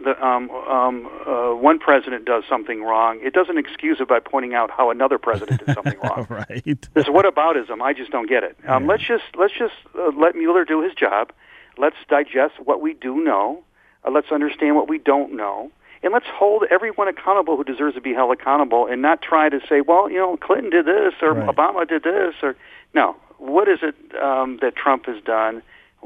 the, 0.02 0.20
um, 0.20 0.50
um, 0.50 1.06
uh, 1.24 1.54
one 1.54 1.78
president 1.78 2.24
does 2.24 2.42
something 2.48 2.82
wrong, 2.82 3.20
it 3.22 3.32
doesn't 3.34 3.56
excuse 3.56 4.00
it 4.00 4.08
by 4.08 4.18
pointing 4.18 4.54
out 4.54 4.68
how 4.72 4.90
another 4.90 5.16
president 5.16 5.64
did 5.64 5.72
something 5.76 5.96
wrong. 6.02 6.26
right. 6.28 6.64
This 6.94 7.06
whataboutism, 7.06 7.80
I 7.80 7.92
just 7.92 8.10
don't 8.10 8.28
get 8.28 8.42
it. 8.42 8.56
Um, 8.66 8.82
Yeah. 8.82 8.88
Let's 8.90 9.04
just 9.04 9.24
let's 9.36 9.54
just 9.56 9.74
uh, 9.96 10.10
let 10.16 10.34
Mueller 10.34 10.64
do 10.64 10.82
his 10.82 10.92
job. 10.94 11.30
Let's 11.78 11.96
digest 12.08 12.54
what 12.64 12.80
we 12.80 12.94
do 12.94 13.22
know. 13.22 13.62
Uh, 14.04 14.10
let's 14.10 14.30
understand 14.30 14.76
what 14.76 14.88
we 14.88 14.98
don't 14.98 15.34
know, 15.36 15.70
and 16.02 16.12
let's 16.12 16.26
hold 16.32 16.64
everyone 16.70 17.08
accountable 17.08 17.56
who 17.56 17.64
deserves 17.64 17.94
to 17.94 18.00
be 18.00 18.14
held 18.14 18.32
accountable, 18.32 18.86
and 18.86 19.02
not 19.02 19.20
try 19.22 19.48
to 19.48 19.60
say, 19.68 19.80
well, 19.80 20.10
you 20.10 20.18
know, 20.18 20.36
Clinton 20.36 20.70
did 20.70 20.86
this 20.86 21.14
or 21.22 21.32
Right. 21.34 21.48
Obama 21.48 21.88
did 21.88 22.02
this 22.04 22.34
or 22.42 22.56
no. 22.94 23.16
What 23.38 23.68
is 23.68 23.80
it 23.82 23.94
um, 24.22 24.58
that 24.62 24.76
Trump 24.76 25.06
has 25.06 25.22
done? 25.24 25.62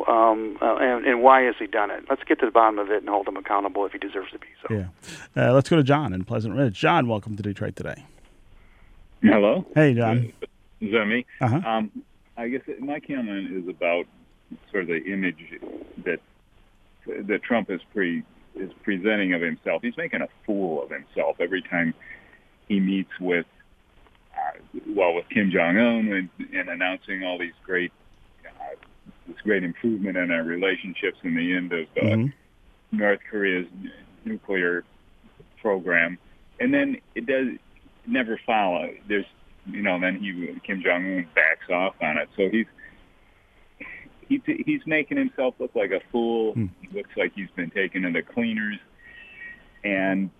Um, 0.08 0.56
uh, 0.62 0.76
and, 0.76 1.04
and 1.04 1.22
why 1.22 1.42
has 1.42 1.56
he 1.58 1.66
done 1.66 1.90
it? 1.90 2.04
Let's 2.08 2.22
get 2.24 2.38
to 2.40 2.46
the 2.46 2.52
bottom 2.52 2.78
of 2.78 2.90
it 2.90 2.98
and 3.02 3.08
hold 3.08 3.28
him 3.28 3.36
accountable 3.36 3.84
if 3.84 3.92
he 3.92 3.98
deserves 3.98 4.30
to 4.32 4.38
be 4.38 4.46
so. 4.62 4.74
Yeah. 4.74 4.86
Uh, 5.36 5.52
let's 5.52 5.68
go 5.68 5.76
to 5.76 5.82
John 5.82 6.14
in 6.14 6.24
Pleasant 6.24 6.56
Ridge. 6.56 6.78
John, 6.78 7.06
welcome 7.06 7.36
to 7.36 7.42
Detroit 7.42 7.76
today. 7.76 8.04
Hello. 9.22 9.66
Hey, 9.74 9.92
John. 9.94 10.32
Is 10.80 10.92
that 10.92 11.04
me? 11.04 11.26
Uh-huh. 11.40 11.56
Um, 11.68 11.90
I 12.36 12.48
guess 12.48 12.62
my 12.78 13.00
comment 13.00 13.52
is 13.52 13.68
about 13.68 14.06
sort 14.70 14.84
of 14.84 14.88
the 14.88 15.02
image 15.04 15.60
that 16.04 16.20
that 17.06 17.42
Trump 17.42 17.70
is 17.70 17.80
pre 17.92 18.22
is 18.54 18.70
presenting 18.82 19.32
of 19.34 19.40
himself. 19.40 19.82
He's 19.82 19.96
making 19.96 20.20
a 20.22 20.28
fool 20.44 20.82
of 20.82 20.90
himself 20.90 21.36
every 21.40 21.62
time 21.62 21.94
he 22.68 22.80
meets 22.80 23.10
with 23.20 23.46
uh, 24.34 24.58
well 24.88 25.14
with 25.14 25.28
Kim 25.28 25.50
Jong 25.50 25.76
Un 25.78 26.12
and, 26.12 26.28
and 26.54 26.68
announcing 26.68 27.24
all 27.24 27.38
these 27.38 27.52
great 27.64 27.92
uh, 28.46 28.74
this 29.28 29.36
great 29.42 29.64
improvement 29.64 30.16
in 30.16 30.30
our 30.30 30.42
relationships 30.42 31.18
and 31.22 31.36
the 31.36 31.54
end 31.56 31.72
of 31.72 31.86
uh, 31.96 32.00
Mhm. 32.00 32.32
North 32.92 33.20
Korea's 33.30 33.66
nuclear 34.24 34.84
program, 35.62 36.18
and 36.58 36.74
then 36.74 36.96
it 37.14 37.26
does 37.26 37.48
never 38.06 38.38
follow. 38.44 38.92
There's, 39.08 39.26
you 39.66 39.82
know, 39.82 40.00
then 40.00 40.16
he 40.18 40.58
Kim 40.66 40.82
Jong 40.82 41.04
Un 41.18 41.26
backs 41.34 41.70
off 41.70 41.94
on 42.02 42.18
it. 42.18 42.28
So 42.36 42.48
he's 42.50 42.66
he, 44.30 44.62
he's 44.64 44.80
making 44.86 45.18
himself 45.18 45.54
look 45.58 45.74
like 45.74 45.90
a 45.90 46.00
fool. 46.10 46.54
Hmm. 46.54 46.66
He 46.80 46.96
looks 46.96 47.10
like 47.16 47.32
he's 47.34 47.50
been 47.56 47.70
taken 47.70 48.02
to 48.02 48.10
the 48.12 48.22
cleaners, 48.22 48.78
and 49.84 50.30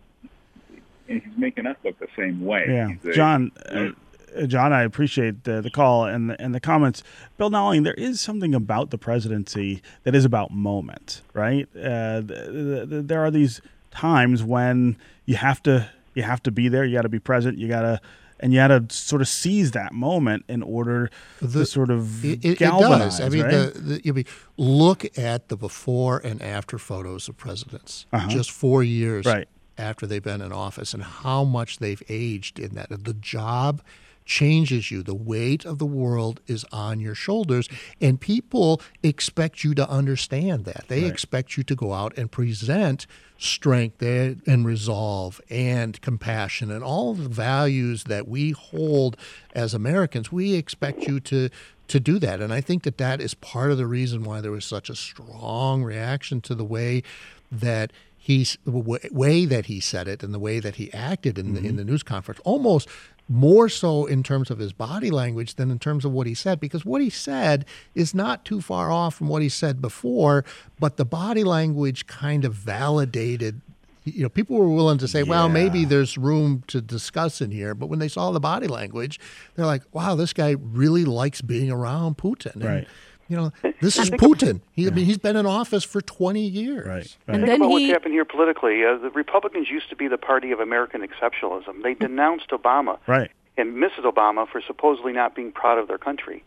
and 1.09 1.21
he's 1.23 1.37
making 1.37 1.67
us 1.67 1.77
look 1.85 1.99
the 1.99 2.07
same 2.17 2.45
way. 2.45 2.65
Yeah, 2.69 3.11
a- 3.11 3.13
John. 3.13 3.53
Uh, 3.69 3.89
uh, 4.37 4.47
John, 4.47 4.73
I 4.73 4.85
appreciate 4.85 5.43
the, 5.43 5.61
the 5.61 5.71
call 5.71 6.05
and 6.05 6.31
the, 6.31 6.41
and 6.41 6.55
the 6.55 6.61
comments. 6.61 7.03
Bill 7.37 7.51
Nowling, 7.51 7.83
there 7.83 7.95
is 7.95 8.21
something 8.21 8.55
about 8.55 8.91
the 8.91 8.97
presidency 8.97 9.83
that 10.05 10.15
is 10.15 10.25
about 10.25 10.53
moment, 10.53 11.23
right? 11.35 11.67
Uh, 11.77 12.23
th- 12.23 12.89
th- 12.89 13.07
there 13.07 13.25
are 13.25 13.33
these 13.33 13.61
times 13.91 14.45
when 14.45 14.97
you 15.27 15.35
have 15.35 15.61
to 15.65 15.91
you 16.15 16.23
have 16.23 16.43
to 16.45 16.53
be 16.53 16.69
there. 16.69 16.85
You 16.85 16.97
got 16.97 17.03
to 17.03 17.09
be 17.09 17.19
present. 17.19 17.59
You 17.59 17.67
got 17.67 17.83
to 17.83 18.01
and 18.41 18.53
you 18.53 18.59
got 18.59 18.69
to 18.69 18.85
sort 18.95 19.23
of 19.23 19.29
seize 19.29 19.71
that 19.73 19.93
moment 19.93 20.45
in 20.49 20.63
order 20.63 21.11
to 21.41 21.65
sort 21.67 21.91
of 21.91 22.25
It, 22.25 22.45
it, 22.45 22.49
it 22.53 22.59
galvanize. 22.59 23.19
does. 23.19 23.21
I 23.21 23.29
mean, 23.29 23.43
right? 23.45 23.51
the, 23.75 23.81
the, 24.01 24.09
I 24.09 24.13
mean, 24.13 24.25
look 24.57 25.17
at 25.19 25.49
the 25.49 25.57
before 25.57 26.19
and 26.25 26.41
after 26.43 26.79
photos 26.79 27.29
of 27.29 27.37
presidents 27.37 28.07
Uh-huh. 28.13 28.29
just 28.29 28.51
four 28.51 28.83
years 28.83 29.27
Right. 29.27 29.49
after 29.79 30.07
they've 30.07 30.23
been 30.23 30.41
in 30.41 30.53
office 30.53 30.93
and 30.95 31.03
how 31.03 31.45
much 31.45 31.79
they've 31.79 32.03
aged 32.09 32.59
in 32.59 32.75
that. 32.75 32.89
The 33.05 33.15
job 33.15 33.83
changes 34.31 34.93
you. 34.93 35.03
The 35.03 35.15
weight 35.15 35.65
of 35.65 35.79
the 35.79 35.87
world 35.87 36.41
is 36.47 36.65
on 36.71 37.01
your 37.01 37.17
shoulders, 37.17 37.69
and 38.01 38.21
people 38.21 38.81
expect 39.03 39.65
you 39.65 39.75
to 39.75 39.91
understand 39.91 40.65
that. 40.67 40.85
They 40.87 41.03
Right. 41.03 41.11
expect 41.11 41.57
you 41.57 41.65
to 41.65 41.75
go 41.75 41.93
out 41.93 42.17
and 42.17 42.31
present 42.31 43.09
strength 43.37 44.01
and 44.01 44.65
resolve 44.65 45.41
and 45.51 46.01
compassion 46.01 46.71
and 46.71 46.85
all 46.85 47.15
the 47.15 47.29
values 47.29 48.05
that 48.05 48.29
we 48.29 48.53
hold 48.53 49.17
as 49.53 49.75
Americans. 49.75 50.31
We 50.31 50.55
expect 50.55 51.09
you 51.09 51.19
to 51.21 51.51
to 51.89 51.99
do 51.99 52.21
that, 52.21 52.41
and 52.41 52.53
I 52.53 52.61
think 52.61 52.85
that 52.85 52.99
that 52.99 53.21
is 53.21 53.35
part 53.35 53.73
of 53.73 53.79
the 53.79 53.87
reason 53.87 54.23
why 54.23 54.41
there 54.41 54.53
was 54.53 54.65
such 54.65 54.89
a 54.89 54.95
strong 54.95 55.83
reaction 55.83 56.41
to 56.43 56.55
the 56.55 56.65
way 56.65 57.03
that 57.51 57.93
he's 58.17 58.59
the 58.65 58.71
way 59.11 59.45
that 59.45 59.67
he 59.67 59.81
said 59.81 60.07
it 60.07 60.23
and 60.23 60.33
the 60.33 60.39
way 60.39 60.61
that 60.61 60.77
he 60.77 60.93
acted 60.93 61.37
in 61.37 61.55
the 61.55 61.59
in 61.59 61.67
mm-hmm. 61.67 61.77
the 61.79 61.85
news 61.85 62.05
conference 62.05 62.41
almost 62.45 62.89
more 63.31 63.69
so 63.69 64.07
in 64.07 64.25
terms 64.25 64.51
of 64.51 64.59
his 64.59 64.73
body 64.73 65.09
language 65.09 65.55
than 65.55 65.71
in 65.71 65.79
terms 65.79 66.05
of 66.05 66.11
what 66.11 66.27
he 66.27 66.35
said 66.35 66.59
because 66.59 66.85
what 66.85 67.01
he 67.01 67.09
said 67.09 67.65
is 67.95 68.13
not 68.13 68.45
too 68.45 68.61
far 68.61 68.91
off 68.91 69.15
from 69.15 69.29
what 69.29 69.41
he 69.41 69.49
said 69.49 69.81
before 69.81 70.45
but 70.81 70.97
the 70.97 71.05
body 71.05 71.45
language 71.45 72.09
kind 72.09 72.45
of 72.45 72.53
validated 72.53 73.61
you 74.05 74.23
know 74.25 74.29
people 74.29 74.57
were 74.57 74.69
willing 74.69 74.99
to 74.99 75.07
say 75.07 75.23
well 75.23 75.49
maybe 75.49 75.85
there's 75.85 76.19
room 76.19 76.65
to 76.67 76.81
discuss 76.81 77.41
in 77.41 77.53
here 77.53 77.73
but 77.73 77.87
when 77.87 78.01
they 78.01 78.09
saw 78.09 78.33
the 78.33 78.41
body 78.41 78.67
language 78.67 79.21
they're 79.55 79.65
like 79.65 79.83
wow 79.93 80.17
this 80.17 80.33
guy 80.33 80.57
really 80.59 81.05
likes 81.05 81.41
being 81.41 81.71
around 81.71 82.17
putin 82.17 82.55
and, 82.57 82.65
Right. 82.65 82.89
You 83.31 83.37
know 83.37 83.53
this 83.81 83.97
is 83.99 84.11
putin 84.11 84.61
he, 84.73 84.87
I 84.87 84.91
mean, 84.91 85.07
he's 85.07 85.17
been 85.19 85.37
in 85.37 85.47
office 85.47 85.85
for 85.85 86.01
20 86.03 86.41
years 86.41 86.87
right. 86.87 87.17
And 87.29 87.43
right. 87.43 87.47
then 87.47 87.57
about 87.63 87.71
what's 87.71 87.85
he 87.85 87.89
happened 87.91 88.13
here 88.13 88.25
politically. 88.25 88.85
Uh, 88.85 88.99
the 88.99 89.11
Republicans 89.11 89.71
used 89.71 89.89
to 89.91 89.97
be 89.97 90.09
the 90.09 90.19
party 90.19 90.51
of 90.51 90.61
American 90.61 91.01
exceptionalism. 91.07 91.83
They 91.83 91.95
denounced 91.95 92.51
Obama 92.51 92.99
Right. 93.07 93.31
and 93.57 93.75
Mrs. 93.77 94.05
Obama 94.05 94.49
for 94.49 94.61
supposedly 94.67 95.13
not 95.13 95.35
being 95.35 95.53
proud 95.53 95.79
of 95.79 95.89
their 95.89 95.99
country. 95.99 96.43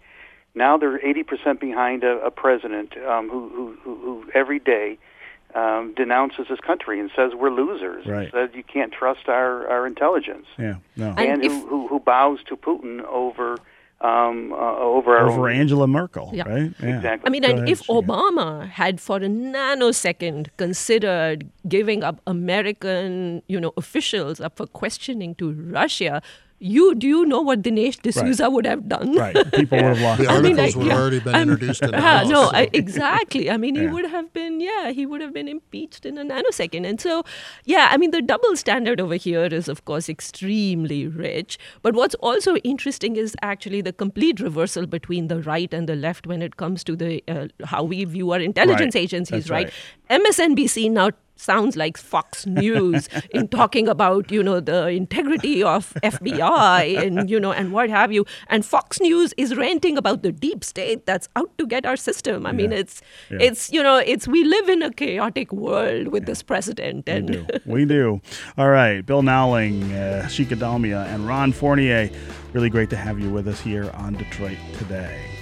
Now 0.56 0.78
they're 0.78 1.00
80% 1.00 1.60
behind 1.60 2.04
a, 2.04 2.20
a 2.26 2.32
president 2.32 2.96
um, 3.08 3.30
who, 3.30 3.50
who, 3.50 3.78
who, 3.84 3.96
who 4.04 4.32
every 4.36 4.60
day 4.60 4.98
um, 5.56 5.94
denounces 5.96 6.48
his 6.48 6.60
country 6.60 7.00
and 7.00 7.10
says 7.16 7.32
we're 7.36 7.52
losers. 7.52 8.06
Right. 8.06 8.32
Says 8.32 8.50
you 8.54 8.64
can't 8.64 8.92
trust 8.92 9.28
our, 9.30 9.68
our 9.68 9.88
intelligence. 9.88 10.46
Yeah. 10.58 10.76
No. 10.96 11.10
And 11.10 11.20
And, 11.20 11.46
if- 11.46 11.52
who, 11.52 11.68
who, 11.68 11.88
who 11.88 12.00
bows 12.00 12.40
to 12.50 12.56
Putin 12.56 13.04
over 13.06 13.58
um, 14.04 14.52
uh, 14.52 14.56
over 14.80 15.16
our 15.18 15.30
Over 15.30 15.50
own- 15.50 15.56
Angela 15.56 15.88
Merkel, 15.88 16.30
Yeah. 16.34 16.44
right? 16.50 16.72
Yeah. 16.82 16.96
Exactly. 16.98 17.26
I 17.28 17.30
mean, 17.32 17.44
Go 17.44 17.50
and 17.50 17.60
ahead, 17.60 17.70
if 17.70 17.84
Sheena. 17.84 18.04
Obama 18.06 18.68
had 18.70 19.00
for 19.00 19.18
a 19.18 19.30
nanosecond 19.30 20.48
considered 20.58 21.50
giving 21.68 22.04
up 22.04 22.20
American, 22.28 23.42
you 23.48 23.60
know, 23.60 23.72
officials 23.78 24.40
up 24.42 24.58
for 24.58 24.68
questioning 24.68 25.36
to 25.36 25.52
Russia, 25.54 26.22
you 26.64 26.96
do 26.96 27.08
you 27.08 27.26
know 27.26 27.42
what 27.42 27.62
Dinesh 27.62 27.98
D'Souza 28.02 28.50
would 28.50 28.66
have 28.66 28.88
done? 28.88 29.16
Right. 29.16 29.36
People 29.52 29.78
would 29.84 29.98
have 29.98 30.02
lost. 30.02 30.22
the 30.24 30.28
I 30.30 30.42
mean, 30.42 30.58
articles 30.60 30.76
I- 30.76 30.78
would 30.80 30.88
yeah. 30.88 30.98
already 31.00 31.20
been 31.20 31.36
I'm- 31.36 31.50
introduced 31.50 31.82
in 31.84 31.92
the 31.92 31.98
Yeah, 31.98 32.18
House. 32.20 32.30
no, 32.30 32.44
so- 32.46 32.52
I, 32.62 32.70
exactly. 32.74 33.50
I 33.52 33.58
mean, 33.58 33.76
he 33.76 33.84
Yeah. 33.84 33.92
would 33.92 34.06
have 34.16 34.32
been, 34.34 34.60
yeah, 34.62 34.92
he 34.92 35.06
would 35.06 35.22
have 35.22 35.34
been 35.34 35.48
impeached 35.48 36.06
in 36.06 36.18
a 36.18 36.24
nanosecond. 36.24 36.86
And 36.88 37.02
so, 37.02 37.24
yeah, 37.66 37.90
I 37.92 37.98
mean, 37.98 38.12
the 38.12 38.22
double 38.22 38.56
standard 38.56 39.02
over 39.02 39.16
here 39.16 39.46
is, 39.46 39.68
of 39.68 39.84
course, 39.86 40.08
extremely 40.10 41.08
rich. 41.08 41.58
But 41.82 41.96
what's 41.96 42.16
also 42.16 42.56
interesting 42.58 43.16
is 43.18 43.36
actually 43.42 43.82
the 43.82 43.94
complete 43.94 44.40
reversal 44.40 44.86
between 44.88 45.28
the 45.28 45.42
right 45.42 45.74
and 45.74 45.90
the 45.90 45.96
left 45.96 46.28
when 46.28 46.42
it 46.42 46.58
comes 46.58 46.84
to 46.86 46.96
the 46.96 47.24
uh, 47.28 47.48
how 47.66 47.84
we 47.84 48.04
view 48.06 48.32
our 48.32 48.40
intelligence 48.40 48.96
Right. 48.96 49.04
agencies, 49.04 49.50
right? 49.50 49.72
right. 50.10 50.22
MSNBC 50.22 50.90
now 50.92 51.10
sounds 51.36 51.76
like 51.76 51.98
Fox 51.98 52.46
News 52.46 53.10
in 53.32 53.48
talking 53.48 53.88
about 53.88 54.32
you 54.32 54.44
know 54.44 54.60
the 54.60 54.88
integrity 54.88 55.64
of 55.64 55.94
FBI 56.04 57.02
and 57.06 57.30
you 57.30 57.40
know 57.40 57.52
and 57.52 57.72
what 57.72 57.90
have 57.90 58.12
you 58.12 58.26
and 58.48 58.66
Fox 58.66 59.00
News 59.02 59.34
is 59.38 59.56
ranting 59.56 59.98
about 59.98 60.24
the 60.24 60.32
deep 60.32 60.64
state 60.64 61.06
that's 61.06 61.28
out 61.36 61.58
to 61.58 61.66
get 61.68 61.86
our 61.86 61.98
system 61.98 62.46
I 62.46 62.52
mean 62.52 62.72
it's 62.72 63.02
Yeah. 63.30 63.38
it's 63.42 63.72
you 63.72 63.84
know 63.84 63.98
it's 63.98 64.28
we 64.28 64.44
live 64.44 64.70
in 64.70 64.82
a 64.82 64.92
chaotic 64.92 65.52
world 65.52 66.10
with 66.10 66.26
this 66.26 66.44
president 66.44 67.06
We 67.08 67.14
and 67.14 67.28
do. 67.28 67.46
We 67.66 67.86
do. 67.86 68.22
All 68.58 68.70
right. 68.70 69.06
Bill 69.06 69.22
Nowling, 69.24 69.92
uh, 69.94 70.28
Dalmia, 70.30 71.06
and 71.08 71.28
Ron 71.28 71.52
Fournier. 71.52 72.10
Really 72.54 72.70
great 72.70 72.90
to 72.92 72.96
have 72.96 73.20
you 73.20 73.30
with 73.30 73.48
us 73.48 73.60
here 73.60 73.90
on 73.96 74.14
Detroit 74.14 74.58
Today. 74.78 75.33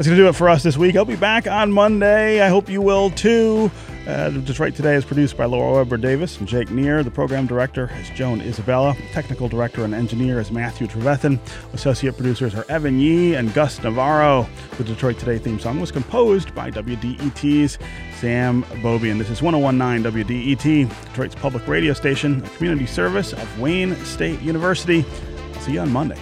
That's 0.00 0.08
going 0.08 0.16
to 0.16 0.24
do 0.24 0.28
it 0.30 0.34
for 0.34 0.48
us 0.48 0.62
this 0.62 0.78
week. 0.78 0.96
I'll 0.96 1.04
be 1.04 1.14
back 1.14 1.46
on 1.46 1.72
Monday. 1.72 2.40
I 2.40 2.48
hope 2.48 2.70
you 2.70 2.80
will 2.80 3.10
too. 3.10 3.70
Uh, 4.08 4.30
Detroit 4.30 4.74
Today 4.74 4.94
is 4.94 5.04
produced 5.04 5.36
by 5.36 5.44
Laura 5.44 5.74
Weber 5.74 5.98
Davis 5.98 6.38
and 6.38 6.48
Jake 6.48 6.70
Neher. 6.70 7.02
The 7.02 7.10
program 7.10 7.46
director 7.46 7.90
is 8.00 8.08
Joan 8.16 8.40
Isabella. 8.40 8.96
Technical 9.12 9.46
director 9.46 9.84
and 9.84 9.94
engineer 9.94 10.40
is 10.40 10.50
Matthew 10.50 10.86
Trevethan. 10.86 11.38
Associate 11.74 12.14
producers 12.14 12.54
are 12.54 12.64
Evan 12.70 12.98
Yee 12.98 13.34
and 13.34 13.52
Gus 13.52 13.82
Navarro. 13.82 14.48
The 14.78 14.84
Detroit 14.84 15.18
Today 15.18 15.36
theme 15.36 15.60
song 15.60 15.78
was 15.80 15.92
composed 15.92 16.54
by 16.54 16.70
WDET's 16.70 17.76
Sam 18.18 18.62
Beaubien. 18.80 19.10
And 19.10 19.20
this 19.20 19.28
is 19.28 19.42
1019 19.42 20.10
WDET, 20.10 21.04
Detroit's 21.08 21.34
public 21.34 21.68
radio 21.68 21.92
station, 21.92 22.42
a 22.42 22.48
community 22.56 22.86
service 22.86 23.34
of 23.34 23.60
Wayne 23.60 23.94
State 24.06 24.40
University. 24.40 25.04
I'll 25.52 25.60
see 25.60 25.72
you 25.72 25.80
on 25.80 25.92
Monday. 25.92 26.16